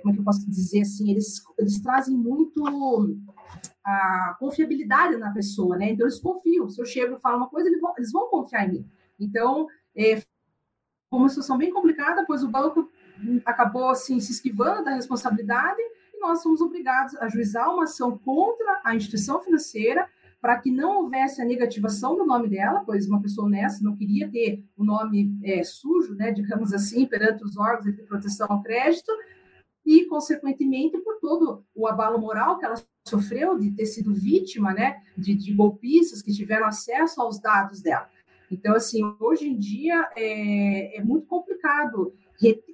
[0.00, 2.62] como é que eu posso dizer assim, eles, eles trazem muito
[3.84, 5.90] a confiabilidade na pessoa, né?
[5.90, 6.68] Então, eles confiam.
[6.68, 8.90] Se eu chego e falo uma coisa, eles vão, eles vão confiar em mim.
[9.18, 9.66] Então,
[9.96, 10.22] é,
[11.10, 12.90] uma situação bem complicada, pois o banco
[13.44, 15.80] acabou, assim, se esquivando da responsabilidade
[16.14, 20.08] e nós fomos obrigados a juizar uma ação contra a instituição financeira
[20.40, 24.30] para que não houvesse a negativação do nome dela, pois uma pessoa honesta não queria
[24.30, 29.12] ter o nome é, sujo, né, digamos assim, perante os órgãos de proteção ao crédito,
[29.90, 35.02] e, consequentemente, por todo o abalo moral que ela sofreu de ter sido vítima né,
[35.18, 38.08] de, de golpistas que tiveram acesso aos dados dela.
[38.48, 42.14] Então, assim, hoje em dia é, é muito complicado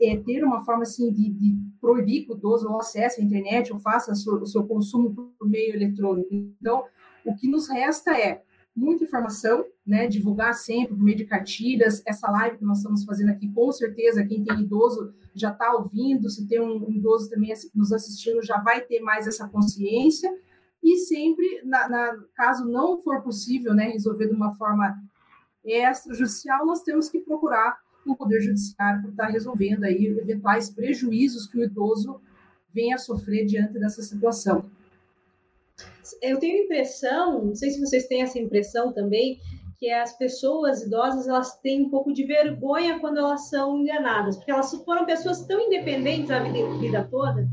[0.02, 3.72] é, ter uma forma assim de, de, proibir que o idoso ou acesse a internet
[3.72, 6.28] ou faça o seu consumo por meio eletrônico.
[6.34, 6.84] Então,
[7.24, 8.42] o que nos resta é
[8.76, 10.06] muita informação, né?
[10.06, 12.02] Divulgar sempre por meio de cartilhas.
[12.06, 16.28] Essa live que nós estamos fazendo aqui, com certeza, quem tem idoso já está ouvindo.
[16.28, 20.30] Se tem um idoso também nos assistindo, já vai ter mais essa consciência.
[20.82, 24.94] E sempre, na, na caso não for possível, né, resolver de uma forma
[25.64, 31.58] extrajudicial, nós temos que procurar o Poder Judiciário por estar resolvendo aí eventuais prejuízos que
[31.58, 32.20] o idoso
[32.72, 34.70] venha a sofrer diante dessa situação.
[36.22, 39.38] Eu tenho impressão, não sei se vocês têm essa impressão também,
[39.78, 44.50] que as pessoas idosas elas têm um pouco de vergonha quando elas são enganadas, porque
[44.50, 47.46] elas foram pessoas tão independentes a vida, a vida toda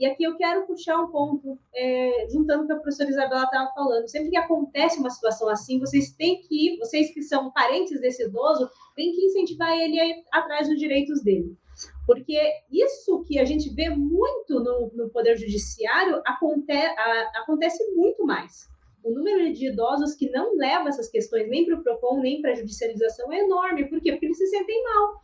[0.00, 3.70] e aqui eu quero puxar um ponto, é, juntando o que a professora Isabela estava
[3.74, 4.08] falando.
[4.08, 8.66] Sempre que acontece uma situação assim, vocês têm que, vocês que são parentes desse idoso,
[8.96, 11.54] têm que incentivar ele a ir atrás dos direitos dele.
[12.06, 12.38] Porque
[12.70, 18.68] isso que a gente vê muito no, no Poder Judiciário aconte, a, acontece muito mais.
[19.02, 22.52] O número de idosos que não leva essas questões nem para o PROCON, nem para
[22.52, 23.88] a judicialização é enorme.
[23.88, 24.12] Por quê?
[24.12, 25.14] Porque eles se sentem mal.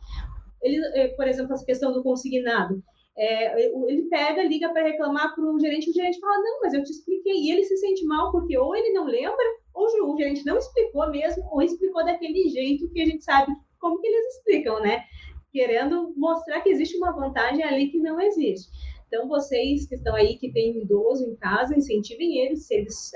[0.61, 2.81] Ele, é, por exemplo, essa questão do consignado
[3.17, 6.83] é, ele pega, liga para reclamar para o gerente, o gerente fala, não, mas eu
[6.83, 7.33] te expliquei.
[7.33, 9.43] E ele se sente mal porque ou ele não lembra,
[9.73, 13.99] ou o gerente não explicou mesmo, ou explicou daquele jeito que a gente sabe como
[13.99, 15.03] que eles explicam, né?
[15.51, 18.69] Querendo mostrar que existe uma vantagem ali que não existe.
[19.07, 23.11] Então, vocês que estão aí, que têm idoso em casa, incentivem eles, se eles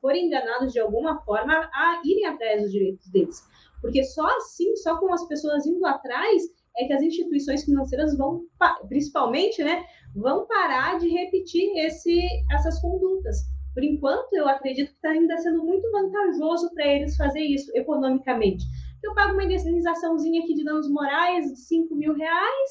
[0.00, 3.42] forem enganados de alguma forma, a irem atrás dos direitos deles.
[3.82, 6.42] Porque só assim, só com as pessoas indo atrás,
[6.78, 8.44] é que as instituições financeiras vão,
[8.88, 9.84] principalmente, né,
[10.14, 12.18] vão parar de repetir esse,
[12.50, 13.36] essas condutas.
[13.74, 18.64] Por enquanto, eu acredito que está ainda sendo muito vantajoso para eles fazer isso economicamente.
[19.02, 22.70] Eu pago uma indenizaçãozinha aqui de danos morais de 5 mil reais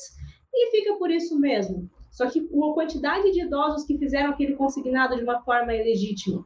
[0.53, 1.89] e fica por isso mesmo.
[2.11, 6.45] Só que a quantidade de idosos que fizeram aquele consignado de uma forma ilegítima.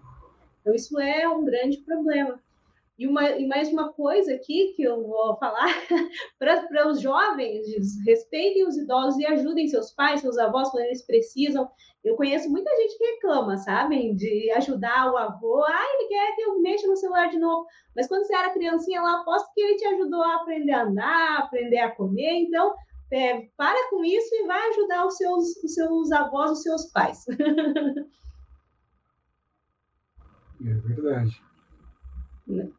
[0.62, 2.40] Então, isso é um grande problema.
[3.00, 5.70] E, uma, e mais uma coisa aqui que eu vou falar
[6.38, 7.66] para os jovens:
[8.06, 11.72] respeitem os idosos e ajudem seus pais, seus avós quando eles precisam.
[12.04, 15.64] Eu conheço muita gente que reclama, sabem, de ajudar o avô.
[15.64, 17.66] Ah, ele quer que eu mexa no celular de novo.
[17.96, 21.38] Mas quando você era criancinha lá, aposto que ele te ajudou a aprender a andar,
[21.38, 22.42] aprender a comer.
[22.42, 22.76] Então,
[23.14, 27.26] é, para com isso e vai ajudar os seus, os seus avós, os seus pais.
[30.66, 31.42] é verdade.
[32.46, 32.70] Né?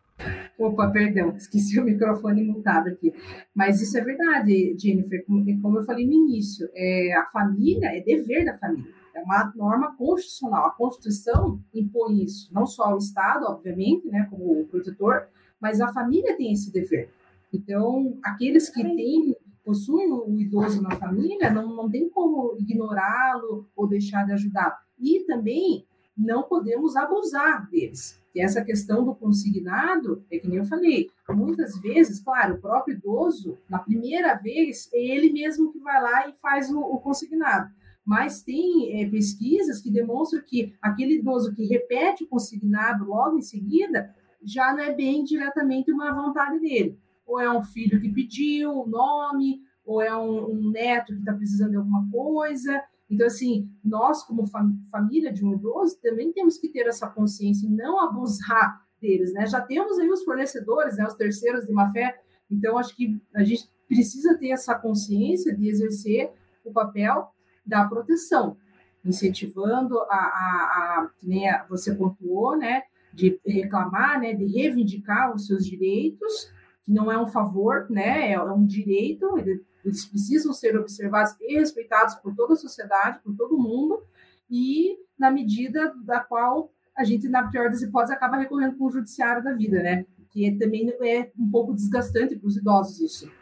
[0.58, 3.12] Opa, perdão, esqueci o microfone mutado aqui.
[3.54, 8.44] Mas isso é verdade, Jennifer, como eu falei no início, é, a família é dever
[8.44, 10.66] da família, é uma norma constitucional.
[10.66, 15.28] A Constituição impõe isso, não só ao Estado, obviamente, né, como protetor,
[15.60, 17.10] mas a família tem esse dever.
[17.52, 23.88] Então, aqueles que têm, possuem o idoso na família, não, não tem como ignorá-lo ou
[23.88, 24.78] deixar de ajudar.
[24.98, 25.86] E também
[26.20, 28.20] não podemos abusar deles.
[28.34, 32.96] E essa questão do consignado, é que nem eu falei, muitas vezes, claro, o próprio
[32.96, 37.70] idoso, na primeira vez, é ele mesmo que vai lá e faz o, o consignado.
[38.04, 43.42] Mas tem é, pesquisas que demonstram que aquele idoso que repete o consignado logo em
[43.42, 46.98] seguida, já não é bem diretamente uma vontade dele.
[47.26, 51.32] Ou é um filho que pediu o nome, ou é um, um neto que está
[51.32, 56.56] precisando de alguma coisa, então, assim, nós, como fam família de um idoso, também temos
[56.58, 59.46] que ter essa consciência e não abusar deles, né?
[59.46, 63.42] Já temos aí os fornecedores, né, os terceiros de má fé, então acho que a
[63.42, 66.30] gente precisa ter essa consciência de exercer
[66.64, 67.32] o papel
[67.66, 68.56] da proteção,
[69.04, 75.66] incentivando a, a, a nem você pontuou, né, de reclamar, né, de reivindicar os seus
[75.66, 76.52] direitos,
[76.84, 81.58] que não é um favor, né, é um direito, ele eles precisam ser observados e
[81.58, 84.02] respeitados por toda a sociedade, por todo mundo,
[84.50, 88.90] e na medida da qual a gente, na pior das hipóteses, acaba recorrendo para o
[88.90, 90.04] judiciário da vida, né?
[90.30, 93.32] Que também é um pouco desgastante para os idosos isso.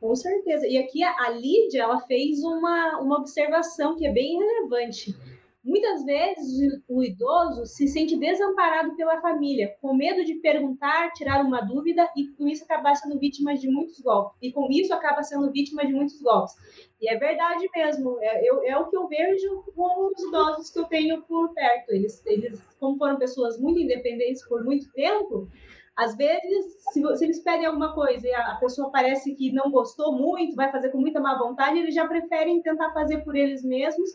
[0.00, 0.66] Com certeza.
[0.66, 5.16] E aqui a, a Lídia, ela fez uma, uma observação que é bem relevante
[5.64, 11.62] Muitas vezes o idoso se sente desamparado pela família, com medo de perguntar, tirar uma
[11.62, 14.36] dúvida e com isso acaba sendo vítima de muitos golpes.
[14.42, 16.54] E com isso acaba sendo vítima de muitos golpes.
[17.00, 20.78] E é verdade mesmo, é, eu, é o que eu vejo com os idosos que
[20.78, 21.92] eu tenho por perto.
[21.92, 25.48] Eles, eles, como foram pessoas muito independentes por muito tempo,
[25.96, 30.12] às vezes, se, se, eles pedem alguma coisa e a, pessoa parece que não gostou
[30.12, 34.10] muito, vai fazer com muita má vontade, eles já preferem tentar fazer por eles mesmos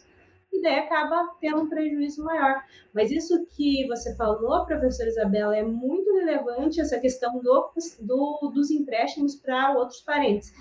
[0.51, 2.63] e daí acaba tendo um prejuízo maior.
[2.93, 8.71] Mas isso que você falou, professora Isabela, é muito relevante, essa questão do, do dos
[8.71, 10.51] empréstimos para outros parentes.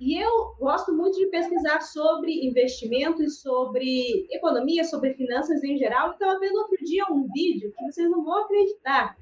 [0.00, 6.12] E eu gosto muito de pesquisar sobre investimento e sobre economia, sobre finanças em geral.
[6.12, 9.14] Estava vendo outro dia um vídeo que vocês não vão acreditar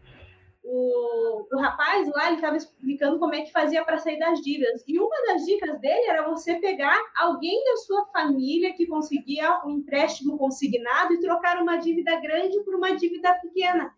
[0.70, 4.84] o, o rapaz lá, ele estava explicando como é que fazia para sair das dívidas.
[4.86, 9.70] E uma das dicas dele era você pegar alguém da sua família que conseguia um
[9.70, 13.94] empréstimo consignado e trocar uma dívida grande por uma dívida pequena.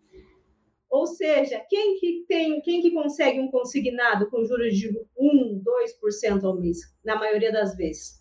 [0.89, 5.63] Ou seja, quem que tem, quem que consegue um consignado com juros de 1,
[6.03, 8.21] 2% ao mês, na maioria das vezes?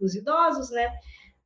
[0.00, 0.88] Os idosos, né?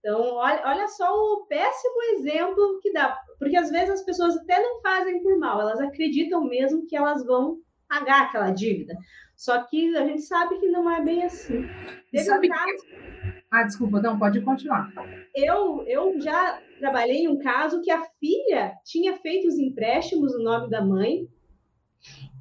[0.02, 4.60] Então, olha, olha só o péssimo exemplo que dá, porque às vezes as pessoas até
[4.60, 8.96] não fazem por mal, elas acreditam mesmo que elas vão pagar aquela dívida.
[9.36, 11.64] Só que a gente sabe que não é bem assim.
[12.10, 12.84] Teve sabe um caso...
[12.84, 13.42] que...
[13.48, 14.90] Ah, desculpa, não, pode continuar.
[15.34, 20.42] Eu, eu já trabalhei em um caso que a filha tinha feito os empréstimos no
[20.42, 21.28] nome da mãe,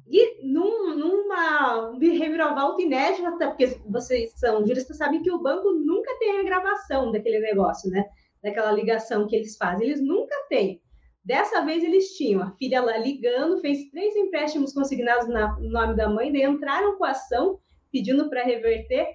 [0.06, 6.40] e num, numa reviravolta inédita, porque vocês são juristas, sabem que o banco nunca tem
[6.40, 8.04] a gravação daquele negócio, né?
[8.42, 9.86] Daquela ligação que eles fazem.
[9.86, 10.80] Eles nunca têm.
[11.24, 15.94] Dessa vez eles tinham a filha lá ligando, fez três empréstimos consignados na, no nome
[15.94, 17.60] da mãe, daí entraram com a ação
[17.92, 19.06] pedindo para reverter,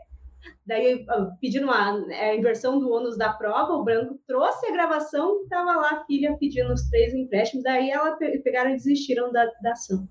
[0.65, 5.43] daí ah, pedindo a, a, inversão do ônus da prova, o branco trouxe a gravação,
[5.43, 9.73] estava lá a filha pedindo os três empréstimos, daí ela pegaram e desistiram da, da
[9.73, 10.07] ação.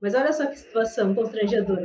[0.00, 1.84] Mas olha só que situação constrangedora.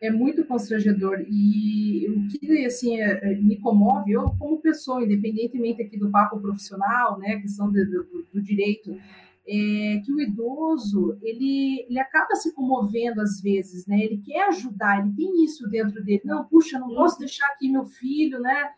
[0.00, 1.24] É muito constrangedor.
[1.28, 6.38] E o que assim, é, é, me comove, eu como pessoa, independentemente aqui do papo
[6.40, 8.96] profissional, né, questão do, do, do direito,
[9.48, 14.00] é que o idoso, ele, ele acaba se comovendo às vezes, né?
[14.00, 16.22] Ele quer ajudar, ele tem isso dentro dele.
[16.24, 18.70] Não, puxa, não posso deixar aqui meu filho, né?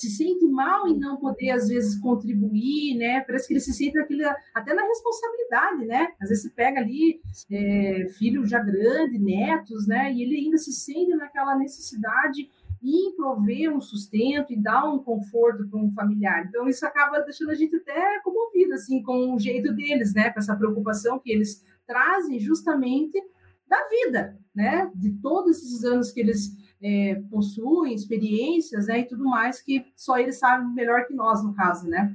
[0.00, 3.20] Se sente mal em não poder, às vezes, contribuir, né?
[3.20, 4.24] Parece que ele se sente aquele,
[4.54, 6.08] até na responsabilidade, né?
[6.18, 7.20] Às vezes você pega ali
[7.50, 10.10] é, filho já grande, netos, né?
[10.12, 12.48] E ele ainda se sente naquela necessidade
[12.82, 16.46] em prover um sustento e dar um conforto para um familiar.
[16.48, 20.30] Então, isso acaba deixando a gente até comovido, assim, com o jeito deles, né?
[20.30, 23.22] Com essa preocupação que eles trazem justamente
[23.68, 24.90] da vida, né?
[24.94, 30.18] De todos esses anos que eles é, possuem experiências né, e tudo mais que só
[30.18, 32.14] eles sabem melhor que nós, no caso, né?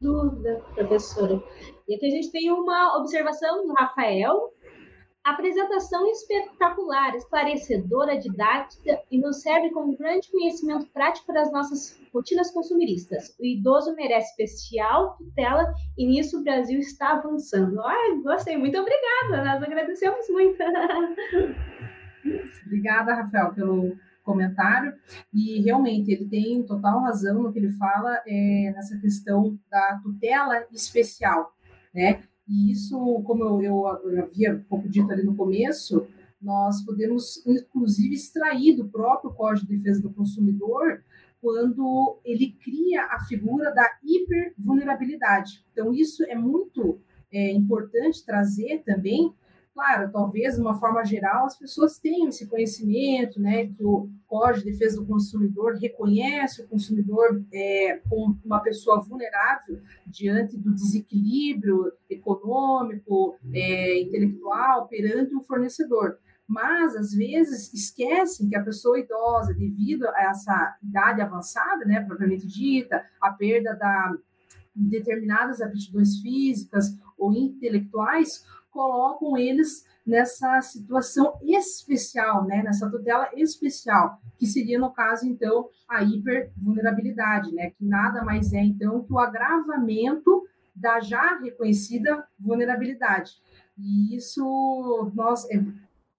[0.00, 1.42] Dúvida, professora.
[1.88, 4.52] E aqui a gente tem uma observação do Rafael.
[5.24, 12.50] Apresentação espetacular, esclarecedora, didática e nos serve como grande conhecimento prático para as nossas rotinas
[12.50, 13.34] consumiristas.
[13.40, 17.80] O idoso merece especial tutela e nisso o Brasil está avançando.
[17.80, 20.58] Ai, gostei, muito obrigada, nós agradecemos muito.
[22.66, 24.94] Obrigada, Rafael, pelo comentário.
[25.32, 30.66] E realmente ele tem total razão no que ele fala é, nessa questão da tutela
[30.72, 31.52] especial,
[31.94, 32.22] né?
[32.48, 36.06] E isso, como eu, eu, eu havia um pouco dito ali no começo,
[36.40, 41.02] nós podemos inclusive extrair do próprio Código de Defesa do Consumidor
[41.40, 45.64] quando ele cria a figura da hipervulnerabilidade.
[45.72, 47.00] Então, isso é muito
[47.30, 49.32] é, importante trazer também
[49.74, 54.64] Claro, talvez de uma forma geral as pessoas tenham esse conhecimento, né, que o Código
[54.64, 61.92] de Defesa do Consumidor reconhece o consumidor é, como uma pessoa vulnerável diante do desequilíbrio
[62.08, 66.18] econômico, é, intelectual perante o fornecedor.
[66.46, 72.46] Mas às vezes esquecem que a pessoa idosa, devido a essa idade avançada, né, propriamente
[72.46, 74.14] dita, a perda da
[74.76, 78.44] determinadas aptidões físicas ou intelectuais,
[78.74, 86.02] colocam eles nessa situação especial, né, nessa tutela especial, que seria, no caso, então, a
[86.02, 90.42] hipervulnerabilidade, né, que nada mais é, então, que o agravamento
[90.74, 93.32] da já reconhecida vulnerabilidade.
[93.78, 95.62] E isso, nós, é,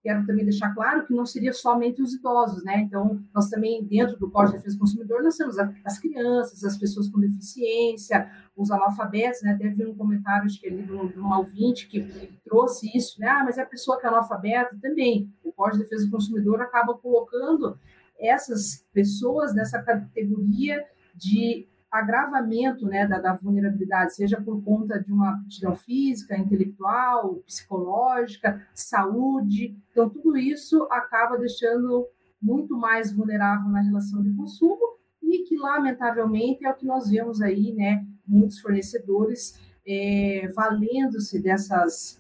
[0.06, 2.82] quero também deixar claro que não seria somente os idosos, né?
[2.82, 6.78] Então, nós também, dentro do Código de Defesa do Consumidor, nós temos as crianças, as
[6.78, 9.58] pessoas com deficiência, os analfabetos, né?
[9.60, 13.28] Teve um comentário, acho que ali, de um ouvinte que trouxe isso, né?
[13.30, 15.34] Ah, mas é a pessoa que é analfabeta também.
[15.44, 17.80] O Código de Defesa do Consumidor acaba colocando
[18.20, 20.86] essas pessoas nessa categoria
[21.16, 28.62] de agravamento né, da, da, vulnerabilidade, seja por conta de uma aptidão física, intelectual, psicológica,
[28.74, 29.78] saúde.
[29.92, 32.08] Então, tudo isso acaba deixando
[32.42, 37.42] muito mais vulnerável na relação de consumo e que, lamentavelmente, é o que nós vemos
[37.42, 42.20] aí, né, muitos fornecedores é, valendo-se dessas,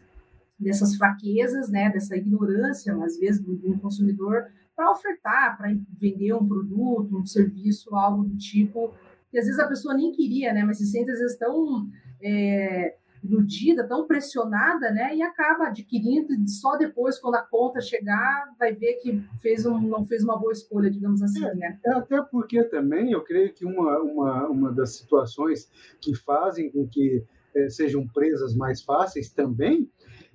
[0.60, 4.46] dessas fraquezas, né, dessa ignorância, às vezes, do, do consumidor,
[4.76, 8.94] para ofertar, para vender um produto, um serviço, algo do tipo
[9.36, 10.64] que às vezes a pessoa nem queria, né?
[10.64, 11.90] Mas se sente às vezes tão
[12.24, 15.14] é, iludida, tão pressionada, né?
[15.14, 19.78] E acaba adquirindo e só depois, quando a conta chegar, vai ver que fez um,
[19.82, 21.80] não fez uma boa escolha, digamos assim, é, né?
[21.86, 25.70] É, até porque também eu creio que uma, uma, uma das situações
[26.00, 27.22] que fazem com que
[27.54, 29.92] é, sejam presas mais fáceis também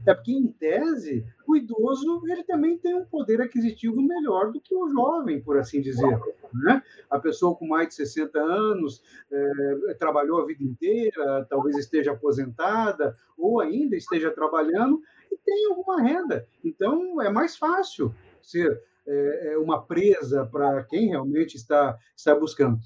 [0.07, 4.75] É porque, em tese, o idoso ele também tem um poder aquisitivo melhor do que
[4.75, 6.19] o jovem, por assim dizer.
[6.53, 6.83] Né?
[7.11, 13.17] A pessoa com mais de 60 anos é, trabalhou a vida inteira, talvez esteja aposentada,
[13.37, 16.47] ou ainda esteja trabalhando e tem alguma renda.
[16.65, 22.79] Então, é mais fácil ser é, uma presa para quem realmente está, está buscando.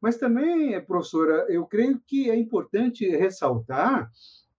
[0.00, 4.10] Mas também, professora, eu creio que é importante ressaltar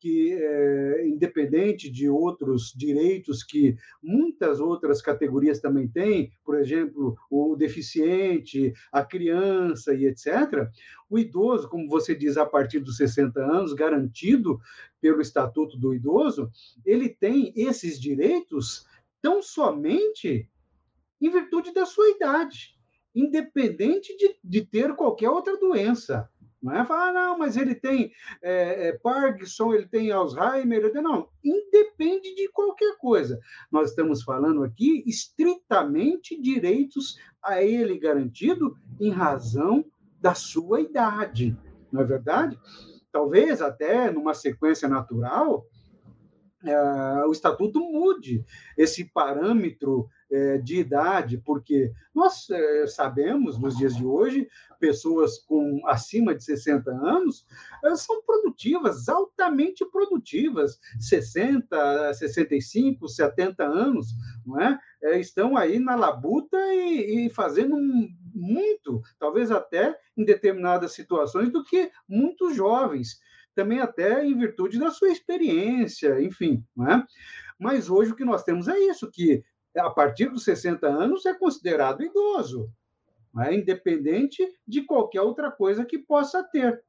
[0.02, 7.56] que, é, independente de outros direitos que muitas outras categorias também têm, por exemplo, o
[7.56, 10.68] deficiente, a criança e etc.,
[11.08, 14.60] o idoso, como você diz, a partir dos 60 anos, garantido
[15.00, 16.50] pelo Estatuto do Idoso,
[16.84, 18.88] ele tem esses direitos
[19.22, 20.50] tão somente
[21.22, 22.76] em virtude da sua idade,
[23.14, 26.28] independente de, de ter qualquer outra doença.
[26.62, 31.02] Não é falar, não, mas ele tem é, é, Parkinson, ele tem Alzheimer, ele...
[31.02, 33.40] não, independe de qualquer coisa.
[33.72, 39.84] Nós estamos falando aqui estritamente direitos a ele garantido em razão
[40.20, 41.58] da sua idade,
[41.92, 42.60] não é verdade?
[43.12, 45.66] Talvez até numa sequência natural,
[46.64, 48.46] é, o estatuto mude
[48.78, 50.08] esse parâmetro
[50.64, 54.48] de idade, porque nós é, sabemos, nos dias de hoje,
[54.80, 57.46] pessoas com acima de 60 anos
[57.96, 64.08] são produtivas, altamente produtivas, 60, 65, 70 anos,
[64.46, 64.80] não é?
[65.20, 67.76] estão aí na labuta e, e fazendo
[68.34, 73.20] muito, talvez até em determinadas situações, do que muitos jovens
[73.54, 76.64] também até em virtude da sua experiência, enfim.
[76.76, 77.06] Não é?
[77.60, 79.44] Mas hoje o que nós temos é isso, que
[79.78, 82.70] a partir dos 60 anos é considerado idoso,
[83.40, 83.54] é?
[83.54, 86.82] independente de qualquer outra coisa que possa ter.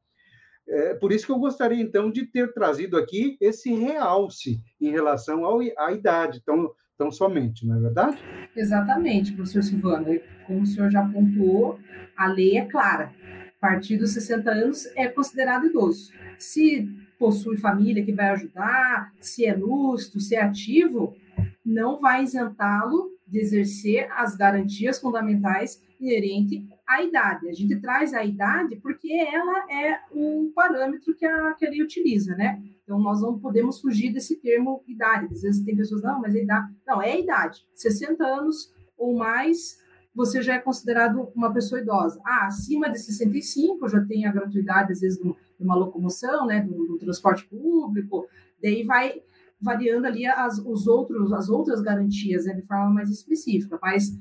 [0.68, 5.44] É, por isso que eu gostaria, então, de ter trazido aqui esse realce em relação
[5.44, 8.18] ao, à idade, tão, tão somente, não é verdade?
[8.54, 10.20] Exatamente, professor Silvano.
[10.46, 11.78] Como o senhor já pontuou,
[12.16, 13.12] a lei é clara.
[13.56, 16.12] A partir dos 60 anos é considerado idoso
[16.42, 21.16] se possui família que vai ajudar, se é lustro, se é ativo,
[21.64, 27.48] não vai isentá-lo de exercer as garantias fundamentais inerentes à idade.
[27.48, 31.82] A gente traz a idade porque ela é um parâmetro que a, que a lei
[31.82, 32.60] utiliza, né?
[32.82, 35.28] Então, nós não podemos fugir desse termo idade.
[35.32, 36.74] Às vezes tem pessoas, não, mas é idade.
[36.86, 37.64] Não, é idade.
[37.74, 39.78] 60 anos ou mais,
[40.14, 42.20] você já é considerado uma pessoa idosa.
[42.26, 46.86] Ah, acima de 65, já tem a gratuidade, às vezes, de uma locomoção, né, do,
[46.86, 48.26] do transporte público,
[48.60, 49.22] daí vai
[49.62, 54.12] variando ali as, os outros, as outras garantias, né, de forma mais específica, mas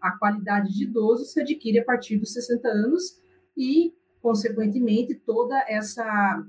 [0.00, 3.20] a qualidade de idoso se adquire a partir dos 60 anos
[3.56, 6.44] e, consequentemente, toda essa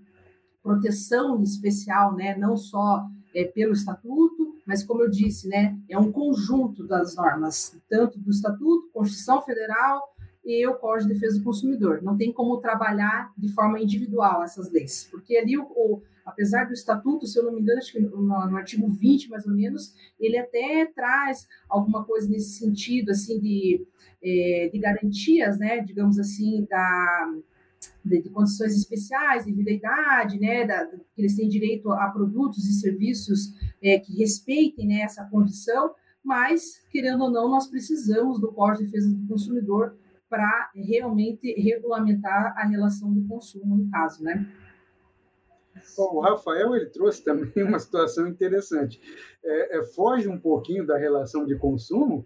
[0.61, 6.11] proteção especial, né, não só é, pelo estatuto, mas como eu disse, né, é um
[6.11, 10.10] conjunto das normas, tanto do estatuto, Constituição Federal
[10.43, 12.01] e o Código de Defesa do Consumidor.
[12.01, 16.73] Não tem como trabalhar de forma individual essas leis, porque ali o, o apesar do
[16.73, 19.93] estatuto, se eu não me engano, acho que no, no, artigo 20, mais ou menos,
[20.19, 23.85] ele até traz alguma coisa nesse sentido, assim, de,
[24.23, 27.33] é, de garantias, né, digamos assim, da,
[28.03, 32.65] de, de, condições especiais, devido à idade, né, da, que eles têm direito a produtos
[32.67, 38.51] e serviços é, que respeitem né, essa condição, mas, querendo ou não, nós precisamos do
[38.51, 39.97] Código de Defesa do Consumidor
[40.31, 44.49] para realmente regulamentar a relação do consumo, no caso, né?
[45.97, 49.01] Bom, o Rafael ele trouxe também uma situação interessante.
[49.43, 52.25] É, é, foge um pouquinho da relação de consumo,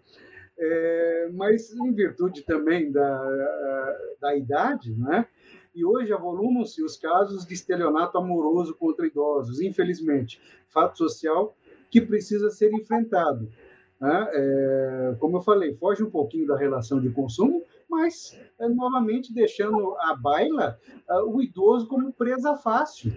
[0.56, 5.26] é, mas em virtude também da, da idade, né?
[5.74, 10.40] E hoje avolumam-se os casos de estelionato amoroso contra idosos, infelizmente,
[10.70, 11.58] fato social
[11.90, 13.50] que precisa ser enfrentado.
[14.00, 14.30] Né?
[14.32, 19.96] É, como eu falei, foge um pouquinho da relação de consumo, mas é, novamente deixando
[20.00, 20.80] a baila
[21.10, 23.12] uh, o idoso como presa fácil.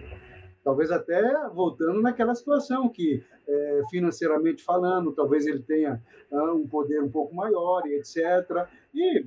[0.63, 6.01] Talvez até voltando naquela situação que, é, financeiramente falando, talvez ele tenha
[6.31, 8.67] um poder um pouco maior e etc.
[8.93, 9.23] E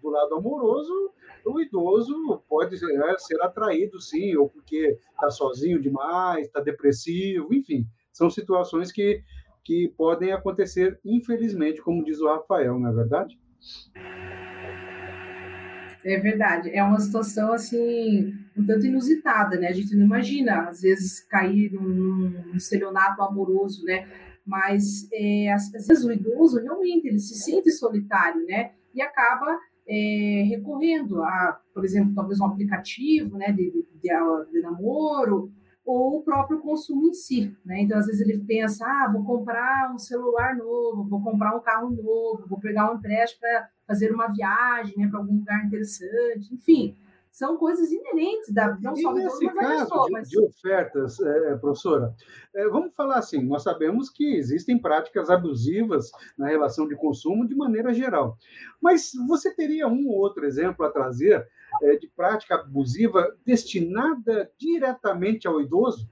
[0.00, 1.12] do lado amoroso,
[1.44, 7.84] o idoso pode é, ser atraído, sim, ou porque está sozinho demais, está depressivo, enfim,
[8.12, 9.22] são situações que,
[9.64, 13.38] que podem acontecer, infelizmente, como diz o Rafael, não é verdade?
[16.04, 16.70] É verdade.
[16.70, 19.68] É uma situação assim um tanto inusitada, né?
[19.68, 24.06] A gente não imagina às vezes cair num, num estelionato amoroso, né?
[24.44, 28.72] Mas é, às vezes o idoso realmente ele se sente solitário, né?
[28.94, 33.52] E acaba é, recorrendo a, por exemplo, talvez um aplicativo, né?
[33.52, 35.52] De, de, de, de namoro
[35.84, 37.80] ou o próprio consumo em si, né?
[37.80, 41.90] Então, às vezes ele pensa, ah, vou comprar um celular novo, vou comprar um carro
[41.90, 46.96] novo, vou pegar um empréstimo para fazer uma viagem, né, para algum lugar interessante, enfim,
[47.32, 50.28] são coisas inerentes da não só nesse caso pessoa, de, mas...
[50.28, 52.14] de, ofertas, é, professora,
[52.54, 57.54] é, vamos falar assim, nós sabemos que existem práticas abusivas na relação de consumo de
[57.54, 58.36] maneira geral,
[58.80, 61.46] mas você teria um ou outro exemplo a trazer é,
[62.00, 66.08] de prática abusiva destinada diretamente ao idoso?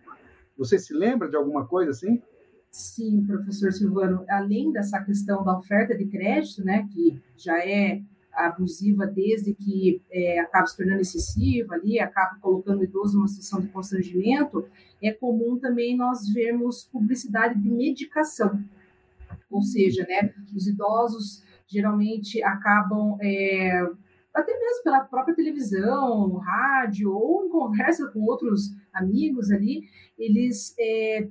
[0.57, 2.23] Você se lembra de alguma coisa assim?
[2.71, 4.25] Sim, professor Silvano.
[4.29, 8.03] Além dessa questão da oferta de crédito, né, que já é
[8.33, 13.61] abusiva desde que é, acaba se tornando excessiva ali, acaba colocando o idoso numa situação
[13.61, 14.69] de constrangimento,
[15.03, 18.63] é comum também nós vermos publicidade de medicação.
[19.51, 23.89] Ou seja, né, os idosos geralmente acabam, é,
[24.35, 31.29] até mesmo pela própria televisão, rádio, ou em conversa com outros amigos ali, eles, é,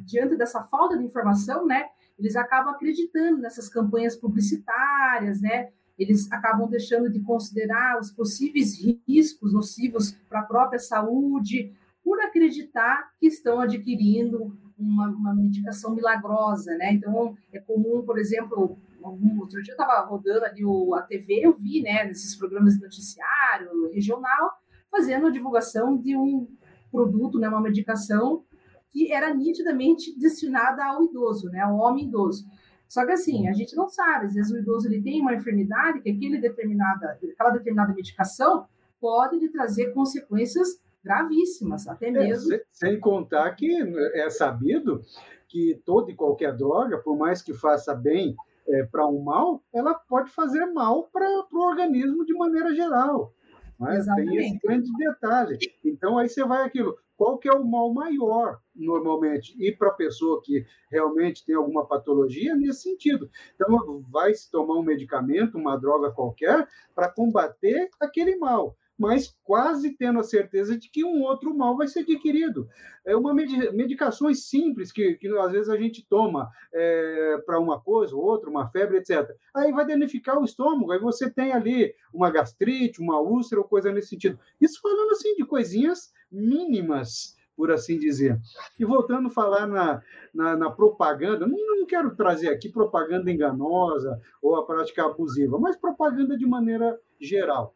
[0.00, 1.88] diante dessa falta de informação, né,
[2.18, 9.52] eles acabam acreditando nessas campanhas publicitárias, né, eles acabam deixando de considerar os possíveis riscos
[9.52, 11.72] nocivos para a própria saúde,
[12.02, 16.92] por acreditar que estão adquirindo uma, uma medicação milagrosa, né?
[16.92, 21.40] Então, é comum, por exemplo, algum outro dia eu estava rodando ali o, a TV,
[21.44, 24.58] eu vi, né, nesses programas de noticiário regional,
[24.90, 26.48] fazendo a divulgação de um
[26.90, 28.44] produto, né, uma medicação
[28.90, 32.44] que era nitidamente destinada ao idoso, né, ao homem idoso.
[32.88, 36.00] Só que assim, a gente não sabe, às vezes o idoso ele tem uma enfermidade
[36.00, 38.66] que aquele determinada, aquela determinada medicação
[39.00, 42.54] pode lhe trazer consequências gravíssimas, até é, mesmo.
[42.54, 43.76] É, sem contar que
[44.14, 45.02] é sabido
[45.48, 48.34] que toda e qualquer droga, por mais que faça bem
[48.68, 53.32] é, para um mal, ela pode fazer mal para o organismo de maneira geral.
[53.78, 55.58] Mas tem esse grande detalhe.
[55.84, 56.96] Então, aí você vai aquilo.
[57.16, 59.54] Qual que é o mal maior, normalmente?
[59.58, 63.30] E para a pessoa que realmente tem alguma patologia, nesse sentido.
[63.54, 69.90] Então, vai se tomar um medicamento, uma droga qualquer, para combater aquele mal mas quase
[69.96, 72.68] tendo a certeza de que um outro mal vai ser adquirido.
[73.04, 78.14] É uma medicações simples que, que às vezes a gente toma é, para uma coisa
[78.14, 79.30] ou outra, uma febre, etc.
[79.54, 83.92] Aí vai danificar o estômago, aí você tem ali uma gastrite, uma úlcera ou coisa
[83.92, 84.38] nesse sentido.
[84.60, 88.40] Isso falando assim de coisinhas mínimas, por assim dizer.
[88.78, 90.00] E voltando a falar na,
[90.32, 95.76] na, na propaganda, não, não, quero trazer aqui propaganda enganosa ou a prática abusiva, mas
[95.76, 97.73] propaganda de maneira geral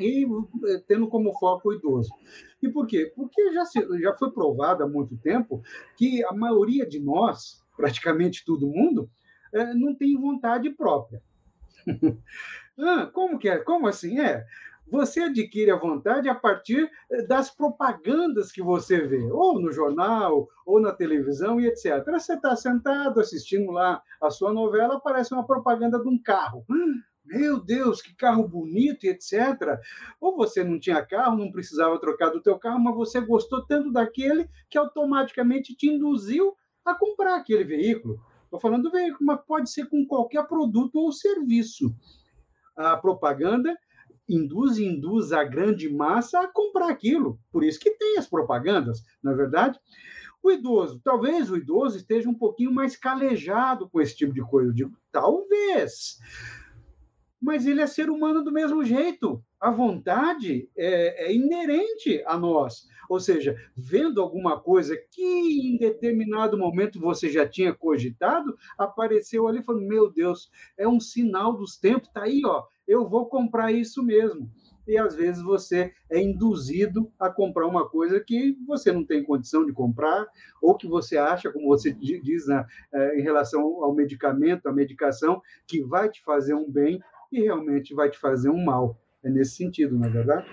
[0.00, 2.10] e eh, tendo como foco o idoso.
[2.62, 3.12] E por quê?
[3.14, 5.62] Porque já, se, já foi provado há muito tempo
[5.96, 9.08] que a maioria de nós, praticamente todo mundo,
[9.52, 11.22] é, não tem vontade própria.
[12.78, 13.58] ah, como que é?
[13.58, 14.20] Como assim?
[14.20, 14.44] É,
[14.90, 20.48] você adquire a vontade a partir eh, das propagandas que você vê, ou no jornal,
[20.64, 22.04] ou na televisão e etc.
[22.06, 26.64] Você está sentado assistindo lá a sua novela, aparece uma propaganda de um carro.
[27.28, 29.78] Meu Deus, que carro bonito e etc.
[30.20, 33.92] Ou você não tinha carro, não precisava trocar do teu carro, mas você gostou tanto
[33.92, 36.54] daquele que automaticamente te induziu
[36.84, 38.18] a comprar aquele veículo.
[38.44, 41.94] Estou falando do veículo, mas pode ser com qualquer produto ou serviço.
[42.74, 43.76] A propaganda
[44.28, 47.38] induz induz a grande massa a comprar aquilo.
[47.50, 49.78] Por isso que tem as propagandas, não é verdade?
[50.42, 54.70] O idoso, talvez o idoso esteja um pouquinho mais calejado com esse tipo de coisa.
[54.70, 56.18] Eu digo, talvez
[57.40, 59.42] mas ele é ser humano do mesmo jeito.
[59.60, 62.86] A vontade é, é, inerente a nós.
[63.08, 69.62] Ou seja, vendo alguma coisa que em determinado momento você já tinha cogitado, apareceu ali
[69.62, 74.02] falando: Meu Deus, é um sinal dos tempos, tá aí, ó, eu vou comprar isso
[74.02, 74.50] mesmo.
[74.86, 79.66] E às vezes você é induzido a comprar uma coisa que você não tem condição
[79.66, 80.26] de comprar,
[80.62, 82.64] ou que você acha, como você diz né,
[83.14, 88.10] em relação ao medicamento, à medicação, que vai te fazer um bem e realmente vai
[88.10, 89.00] te fazer um mal.
[89.22, 90.46] É nesse sentido, não é verdade?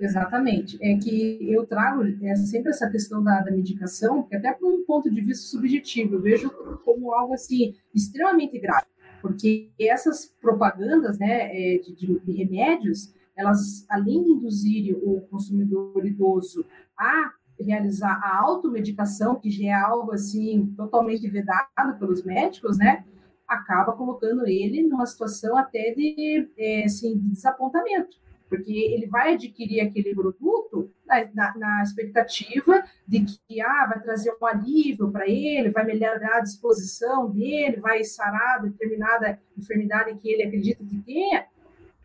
[0.00, 0.78] Exatamente.
[0.82, 4.84] É que eu trago é, sempre essa questão da, da medicação, que até por um
[4.84, 6.50] ponto de vista subjetivo, eu vejo
[6.84, 8.86] como algo assim extremamente grave,
[9.20, 16.64] porque essas propagandas né, é, de, de, remédios, elas, além de induzirem o consumidor idoso
[16.98, 23.04] a realizar a automedicação, que já é algo assim totalmente vedado pelos médicos, né?
[23.46, 28.16] Acaba colocando ele numa situação até de, é, assim, de desapontamento,
[28.48, 34.34] porque ele vai adquirir aquele produto na, na, na, expectativa de que ah, vai trazer
[34.40, 40.44] um alívio para ele, vai melhorar a disposição dele, vai sarar determinada enfermidade que ele
[40.44, 41.46] acredita que tenha,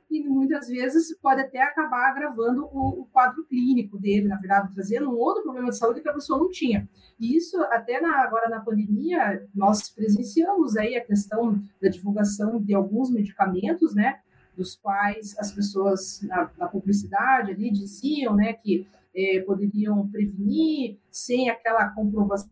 [0.10, 5.10] e muitas vezes pode até acabar agravando o, o, quadro clínico dele, na verdade, trazendo
[5.10, 6.90] um outro problema de saúde que a pessoa não tinha.
[7.20, 12.74] E isso, até na, agora na pandemia, nós presenciamos aí a questão da divulgação de
[12.74, 14.20] alguns medicamentos, né,
[14.58, 21.50] dos quais as pessoas na, na publicidade ali diziam, né, que eh, poderiam prevenir sem
[21.50, 22.50] aquela comprovação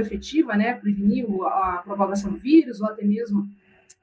[0.00, 3.48] efetiva, né, prevenir a propagação do vírus ou até mesmo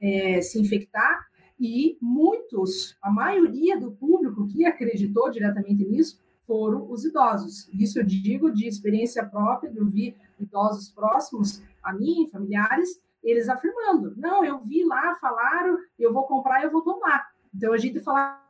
[0.00, 1.26] é, se infectar,
[1.58, 7.68] e muitos, a maioria do público que acreditou diretamente nisso, foram os idosos.
[7.72, 14.14] Isso eu digo de experiência própria, de ouvir idosos próximos a mim, familiares, eles afirmando:
[14.16, 17.26] não, eu vi lá, falaram, eu vou comprar, eu vou tomar.
[17.52, 18.40] Então a gente fala: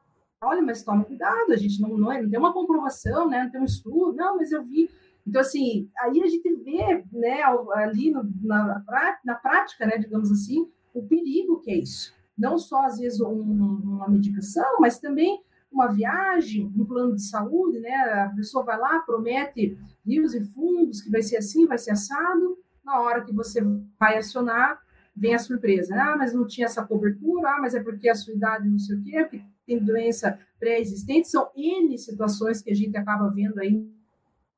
[0.42, 3.50] olha, mas toma cuidado, a gente não, não, é, não tem uma comprovação, né, não
[3.50, 4.90] tem um estudo, não, mas eu vi.
[5.26, 7.42] Então, assim, aí a gente vê, né,
[7.74, 8.82] ali no, na,
[9.24, 12.14] na prática, né, digamos assim, o perigo que é isso.
[12.36, 17.78] Não só, às vezes, um, uma medicação, mas também uma viagem, um plano de saúde,
[17.80, 17.94] né?
[17.94, 22.58] A pessoa vai lá, promete rios e fundos, que vai ser assim, vai ser assado.
[22.84, 23.60] Na hora que você
[23.98, 24.80] vai acionar,
[25.14, 25.94] vem a surpresa.
[25.94, 28.96] Ah, mas não tinha essa cobertura, ah, mas é porque a sua idade não sei
[28.96, 31.28] o quê, porque tem doença pré-existente.
[31.28, 33.84] São N situações que a gente acaba vendo aí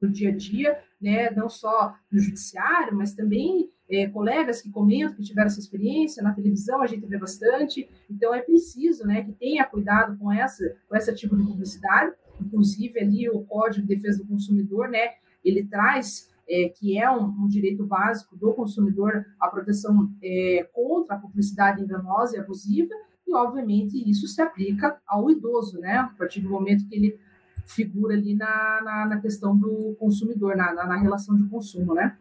[0.01, 1.31] no dia a dia, né?
[1.31, 6.35] Não só no judiciário, mas também é, colegas que comentam que tiveram essa experiência, na
[6.35, 10.95] televisão a gente vê bastante, então é preciso né, que tenha cuidado com essa, com
[10.95, 16.29] essa tipo de publicidade, inclusive ali o Código de Defesa do Consumidor, né, ele traz
[16.49, 21.83] é, que é um, um, direito básico do consumidor a proteção é, contra a publicidade
[21.83, 22.95] enganosa e abusiva,
[23.27, 27.19] e obviamente isso se aplica ao idoso, né, a partir do momento que ele
[27.67, 32.17] figura ali na, na, na questão do consumidor, na, na, na relação de consumo, né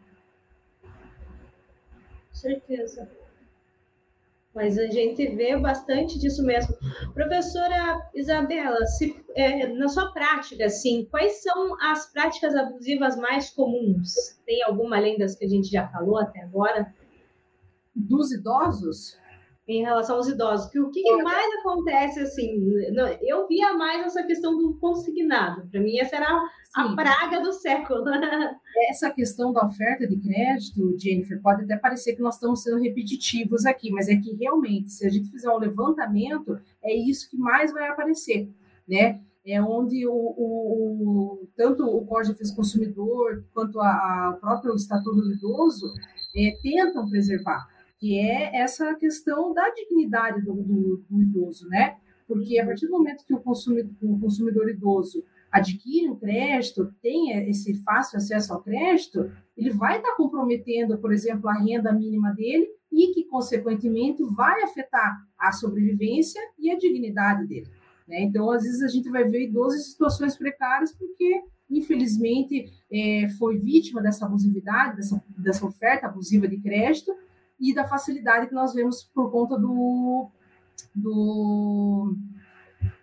[2.38, 3.08] certeza.
[4.54, 6.74] Mas a gente vê bastante disso mesmo.
[7.14, 14.14] Professora Isabela, se, é, na sua prática, assim, quais são as práticas abusivas mais comuns?
[14.46, 16.92] Tem alguma além das que a gente já falou até agora?
[17.94, 19.16] Dos idosos?
[19.68, 20.70] em relação aos idosos.
[20.70, 22.58] Que o que, que mais acontece assim?
[23.20, 25.68] Eu via mais essa questão do consignado.
[25.70, 26.42] Para mim, essa era
[26.74, 28.04] a praga do século.
[28.90, 33.66] Essa questão da oferta de crédito, Jennifer, pode até parecer que nós estamos sendo repetitivos
[33.66, 37.72] aqui, mas é que realmente, se a gente fizer um levantamento, é isso que mais
[37.72, 38.48] vai aparecer,
[38.88, 39.20] né?
[39.44, 44.38] É onde o, o, o tanto o Código de Defesa do Consumidor quanto a, a
[44.38, 45.86] próprio Estatuto do Idoso
[46.36, 47.66] é, tentam preservar
[47.98, 51.96] que é essa questão da dignidade do, do, do idoso, né?
[52.26, 57.32] Porque a partir do momento que o consumidor, o consumidor idoso adquire um crédito, tem
[57.48, 62.68] esse fácil acesso ao crédito, ele vai estar comprometendo, por exemplo, a renda mínima dele
[62.92, 67.68] e que, consequentemente, vai afetar a sobrevivência e a dignidade dele.
[68.06, 68.22] Né?
[68.22, 73.58] Então, às vezes, a gente vai ver idosos em situações precárias porque, infelizmente, é, foi
[73.58, 77.12] vítima dessa abusividade, dessa, dessa oferta abusiva de crédito
[77.60, 80.30] e da facilidade que nós vemos por conta do.
[80.94, 82.16] do...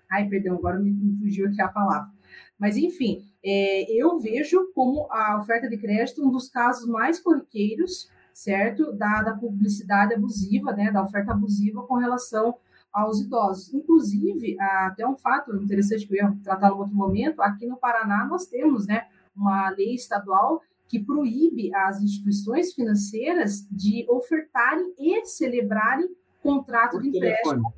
[0.10, 2.15] Ai, perdão, agora me, me fugiu aqui a palavra.
[2.60, 8.10] Mas, enfim, é, eu vejo como a oferta de crédito um dos casos mais corriqueiros,
[8.34, 8.94] certo?
[8.94, 10.92] Da, da publicidade abusiva, né?
[10.92, 12.56] Da oferta abusiva com relação
[12.92, 13.74] aos idosos.
[13.74, 18.26] Inclusive, até um fato interessante que eu ia tratar no outro momento, aqui no Paraná
[18.26, 19.08] nós temos, né?
[19.36, 27.10] Uma lei estadual que proíbe as instituições financeiras de ofertarem e celebrarem contrato por de
[27.10, 27.74] empréstimo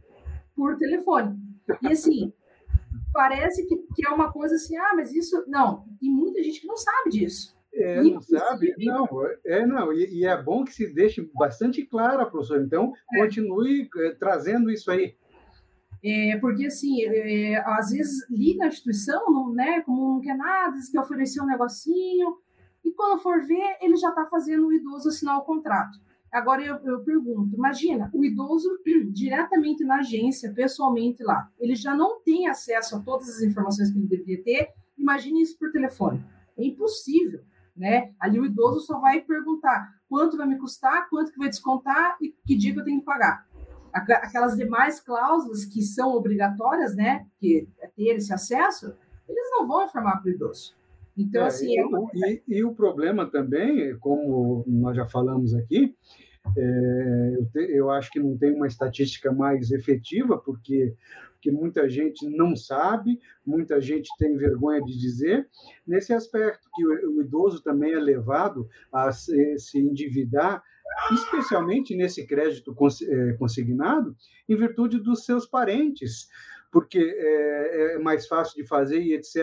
[0.58, 1.40] por telefone.
[1.84, 2.34] E assim,
[3.14, 5.44] parece que, que é uma coisa assim, ah, mas isso.
[5.48, 7.56] Não, tem muita gente que não sabe disso.
[7.74, 8.74] É, não sabe?
[8.80, 9.08] Não,
[9.46, 12.62] é, não, e, e, é bom que se deixe bastante claro, professor.
[12.62, 13.20] Então, é.
[13.20, 15.16] continue é, trazendo isso aí.
[16.04, 20.76] É, porque, assim, é, às vezes liga a instituição, não, né, como não quer nada,
[20.76, 22.38] diz que ofereceu um negocinho,
[22.84, 26.00] e quando for ver, ele já está fazendo o idoso assinar o contrato.
[26.32, 28.80] Agora eu, eu, pergunto: imagina, o idoso
[29.12, 33.98] diretamente na agência, pessoalmente lá, ele já não tem acesso a todas as informações que
[33.98, 36.24] ele deveria ter, imagine isso por telefone.
[36.58, 37.42] É impossível.
[37.76, 38.12] Né?
[38.20, 42.34] Ali o idoso só vai perguntar quanto vai me custar, quanto que vai descontar e
[42.46, 43.46] que dia que eu tenho que pagar.
[43.94, 48.96] Aquelas demais cláusulas que são obrigatórias, né, que é ter esse acesso,
[49.28, 50.76] eles não vão informar para o idoso.
[51.18, 51.74] Então, é, assim.
[51.74, 52.10] E, é uma...
[52.14, 55.96] e, e, o problema também, como nós já falamos aqui,
[56.56, 60.96] É, eu, te, eu, acho que não tem uma estatística mais efetiva, porque,
[61.34, 65.46] porque muita gente não sabe, muita gente tem vergonha de dizer.
[65.86, 70.64] Nesse aspecto, que o, o idoso também é levado a se, se endividar,
[71.12, 72.74] especialmente nesse crédito
[73.10, 74.16] é, consignado,
[74.48, 76.30] em virtude dos seus parentes
[76.72, 79.36] porque é, é, mais fácil de fazer e etc.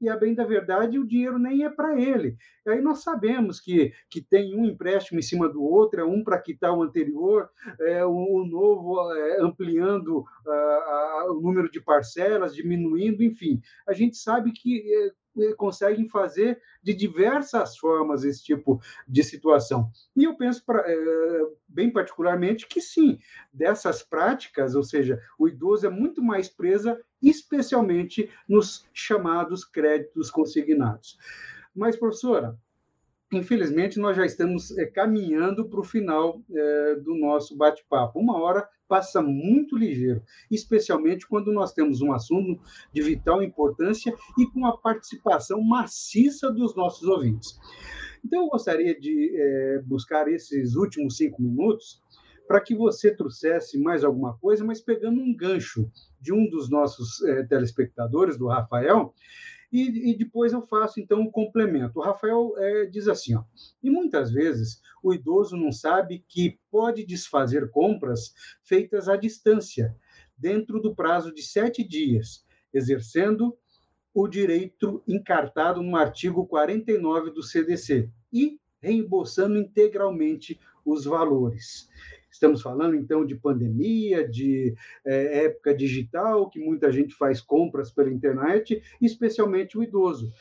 [0.00, 2.36] E, a bem da verdade, o dinheiro nem é para ele.
[2.66, 6.22] E aí nós sabemos que, que tem um empréstimo em cima do outro, é um
[6.22, 7.48] para quitar o anterior,
[7.80, 13.60] é, o, o novo é, ampliando a, a, o número de parcelas, diminuindo, enfim.
[13.86, 15.10] A gente sabe que é,
[15.56, 19.90] conseguem fazer de diversas formas esse tipo de situação.
[20.16, 23.18] E eu penso, pra, é, bem particularmente, que sim,
[23.52, 31.18] dessas práticas, ou seja, o idoso é muito mais presa, especialmente nos chamados créditos consignados.
[31.74, 32.58] Mas, professora,
[33.32, 38.18] infelizmente, nós já estamos é, caminhando para o final é, do nosso bate-papo.
[38.18, 40.20] Uma hora passa muito ligeiro,
[40.50, 42.60] especialmente quando nós temos um assunto
[42.92, 47.56] de vital importância e com a participação maciça dos nossos ouvintes.
[48.24, 52.02] Então, eu gostaria de é, buscar esses últimos cinco minutos
[52.48, 55.88] para que você trouxesse mais alguma coisa, mas pegando um gancho
[56.20, 59.14] de um dos nossos é, telespectadores, do Rafael,
[59.72, 61.98] e, e, depois eu faço, então, um complemento.
[61.98, 63.44] O Rafael é, diz assim, ó,
[63.82, 69.96] e muitas vezes o idoso não sabe que pode desfazer compras feitas à distância,
[70.36, 73.56] dentro do prazo de sete dias, exercendo
[74.12, 81.88] o direito encartado no artigo 49 do CDC e reembolsando integralmente os valores.
[82.30, 84.74] Estamos falando, então, de pandemia, de
[85.04, 90.32] é, época digital, que muita gente faz compras pela internet, especialmente o idoso.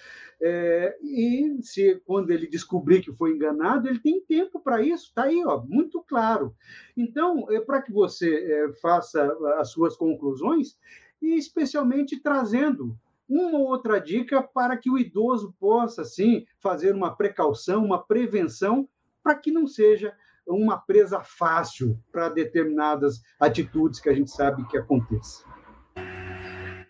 [0.42, 5.24] É, e se quando ele descobrir que foi enganado, ele tem tempo para isso, está
[5.24, 6.56] aí, ó, muito claro.
[6.96, 9.26] Então, é para que você é, faça
[9.58, 10.78] as suas conclusões,
[11.22, 17.16] e especialmente trazendo uma ou outra dica para que o idoso possa, sim, fazer uma
[17.16, 18.88] precaução, uma prevenção,
[19.22, 20.14] para que não seja
[20.50, 25.46] uma presa fácil para determinadas atitudes que a gente sabe que acontecem.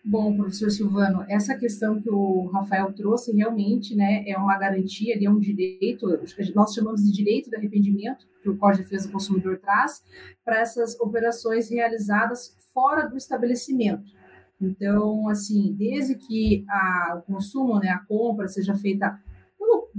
[0.02, 5.30] Bom, professor Silvano, essa questão que o Rafael trouxe realmente né, é uma garantia, é
[5.30, 6.06] um direito,
[6.54, 10.02] nós chamamos de direito de arrependimento, que o Código de Defesa do Consumidor traz,
[10.42, 14.02] para essas operações realizadas fora do estabelecimento.
[14.60, 19.18] Então, assim, desde que a, o consumo, né, a compra seja feita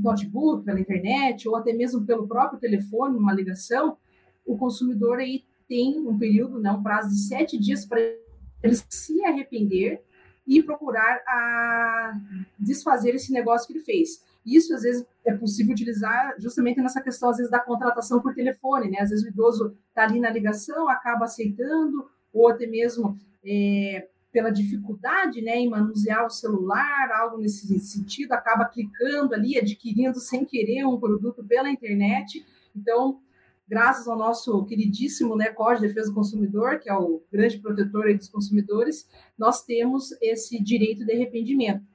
[0.01, 3.97] notebook, pela internet, ou até mesmo pelo próprio telefone, uma ligação,
[4.45, 9.23] o consumidor aí tem um período, né, um prazo de sete dias para ele se
[9.23, 10.01] arrepender
[10.45, 12.19] e procurar a
[12.59, 14.21] desfazer esse negócio que ele fez.
[14.45, 18.89] Isso, às vezes, é possível utilizar justamente nessa questão, às vezes, da contratação por telefone,
[18.89, 18.99] né?
[18.99, 24.49] Às vezes o idoso está ali na ligação, acaba aceitando, ou até mesmo é, pela
[24.49, 30.86] dificuldade né, em manusear o celular, algo nesse sentido, acaba clicando ali, adquirindo sem querer
[30.86, 32.45] um produto pela internet.
[32.75, 33.19] Então,
[33.67, 38.15] graças ao nosso queridíssimo né, Código de Defesa do Consumidor, que é o grande protetor
[38.15, 39.07] dos consumidores,
[39.38, 41.86] nós temos esse direito de arrependimento.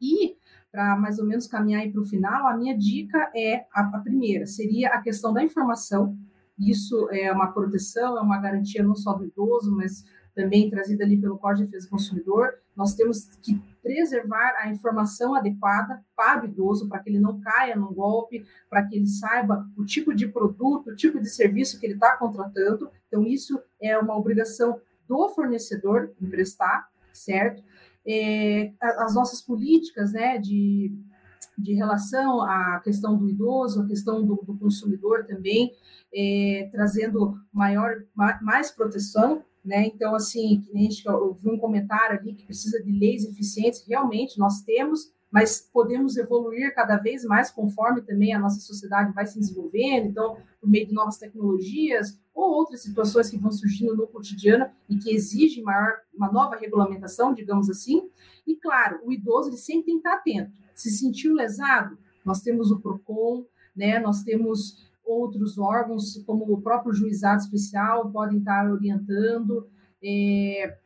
[0.00, 0.36] E,
[0.72, 4.46] para mais ou menos caminhar para o final, a minha dica é, a, a primeira,
[4.46, 6.16] seria a questão da informação,
[6.58, 10.04] isso é uma proteção, é uma garantia não só do idoso, mas
[10.38, 15.34] também trazida ali pelo Código de Defesa do Consumidor, nós temos que preservar a informação
[15.34, 19.68] adequada para o idoso, para que ele não caia num golpe, para que ele saiba
[19.76, 22.88] o tipo de produto, o tipo de serviço que ele está contratando.
[23.08, 27.60] Então, isso é uma obrigação do fornecedor emprestar, certo?
[28.06, 30.94] É, as nossas políticas né, de,
[31.58, 35.72] de relação à questão do idoso, a questão do, do consumidor também,
[36.14, 38.04] é, trazendo maior,
[38.40, 39.86] mais proteção né?
[39.86, 44.38] Então, assim, que a gente ouviu um comentário ali que precisa de leis eficientes, realmente
[44.38, 49.38] nós temos, mas podemos evoluir cada vez mais conforme também a nossa sociedade vai se
[49.38, 54.70] desenvolvendo, então, por meio de novas tecnologias ou outras situações que vão surgindo no cotidiano
[54.88, 58.08] e que exigem maior, uma nova regulamentação, digamos assim.
[58.46, 60.50] E, claro, o idoso ele sempre tem que estar atento.
[60.74, 63.44] Se sentiu lesado, nós temos o PROCON,
[63.76, 63.98] né?
[63.98, 69.66] nós temos outros órgãos, como o próprio juizado especial, podem estar orientando.
[70.04, 70.76] É,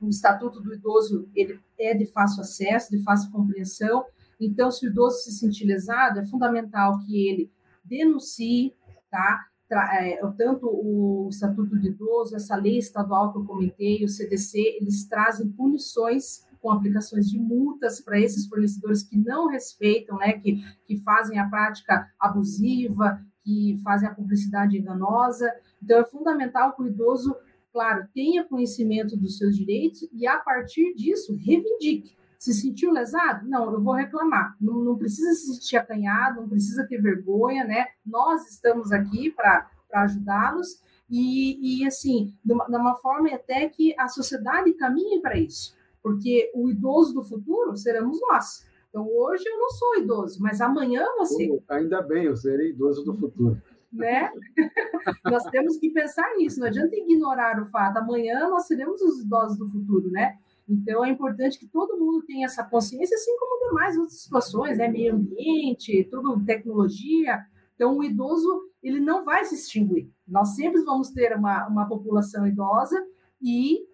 [0.00, 4.04] o Estatuto do Idoso ele é de fácil acesso, de fácil compreensão.
[4.38, 7.50] Então, se o idoso se sentir lesado, é fundamental que ele
[7.84, 8.74] denuncie,
[9.10, 9.46] tá?
[9.70, 15.06] É, tanto o Estatuto do Idoso, essa lei estadual que eu comentei, o CDC, eles
[15.06, 20.96] trazem punições com aplicações de multas para esses fornecedores que não respeitam, né, que, que
[20.98, 25.52] fazem a prática abusiva, que fazem a publicidade enganosa.
[25.82, 27.34] Então, é fundamental que o idoso,
[27.72, 32.16] claro, tenha conhecimento dos seus direitos e, a partir disso, reivindique.
[32.38, 33.48] Se sentiu lesado?
[33.48, 34.56] Não, eu vou reclamar.
[34.60, 37.86] Não, não precisa se sentir acanhado, não precisa ter vergonha, né?
[38.04, 43.94] Nós estamos aqui para ajudá-los e, e, assim, de uma, de uma forma até que
[43.98, 48.64] a sociedade caminhe para isso, porque o idoso do futuro seremos nós.
[48.92, 51.48] Então, hoje eu não sou idoso, mas amanhã você.
[51.66, 53.56] ainda bem, eu serei idoso do futuro.
[53.90, 54.30] Né?
[55.24, 57.96] nós temos que pensar nisso, não adianta ignorar o fato.
[57.96, 60.36] Amanhã nós seremos os idosos do futuro, né?
[60.68, 64.88] Então, é importante que todo mundo tenha essa consciência, assim como demais outras situações, né?
[64.88, 67.40] Meio ambiente, tudo tecnologia.
[67.74, 70.10] Então, o idoso, ele não vai se extinguir.
[70.28, 73.02] Nós sempre vamos ter uma, uma população idosa
[73.40, 73.86] e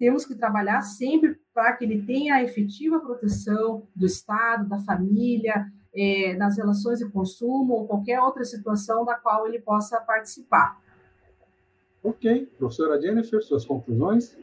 [0.00, 5.66] temos que trabalhar sempre para que ele tenha a efetiva proteção do Estado, da família,
[5.94, 10.80] é, nas relações de consumo ou qualquer outra situação da qual ele possa participar.
[12.02, 12.50] Ok.
[12.56, 14.34] Professora Jennifer, suas conclusões?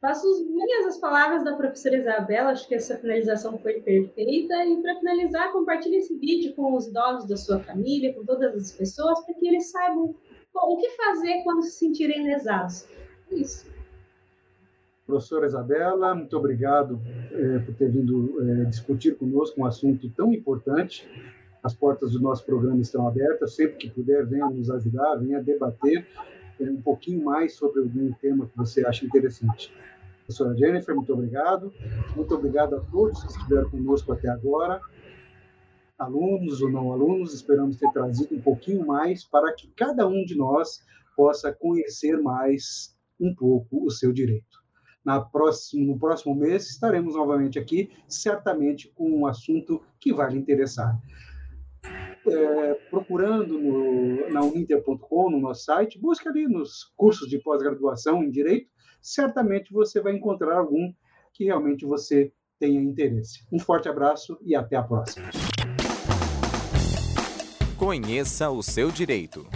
[0.00, 4.54] Faço minhas as palavras da professora Isabela, acho que essa finalização foi perfeita.
[4.64, 8.72] E para finalizar, compartilhe esse vídeo com os idosos da sua família, com todas as
[8.72, 10.16] pessoas, para que eles saibam
[10.52, 12.88] o que fazer quando se sentirem lesados.
[13.30, 13.75] Isso.
[15.06, 17.00] Professora Isabela, muito obrigado
[17.30, 21.08] é, por ter vindo é, discutir conosco um assunto tão importante.
[21.62, 23.54] As portas do nosso programa estão abertas.
[23.54, 26.04] Sempre que puder, venha nos ajudar, venha debater
[26.58, 29.72] é, um pouquinho mais sobre algum tema que você acha interessante.
[30.24, 31.72] Professora Jennifer, muito obrigado.
[32.16, 34.80] Muito obrigado a todos que estiveram conosco até agora.
[35.96, 40.36] Alunos ou não alunos, esperamos ter trazido um pouquinho mais para que cada um de
[40.36, 40.84] nós
[41.16, 44.65] possa conhecer mais um pouco o seu direito
[45.06, 50.38] na próximo, no próximo mês estaremos novamente aqui, certamente com um assunto que vai lhe
[50.38, 51.00] interessar.
[52.28, 58.30] É, procurando no, na uninter.com, no nosso site, busque ali nos cursos de pós-graduação em
[58.30, 58.68] Direito,
[59.00, 60.92] certamente você vai encontrar algum
[61.32, 63.46] que realmente você tenha interesse.
[63.52, 65.30] Um forte abraço e até a próxima.
[67.78, 69.46] Conheça o seu direito.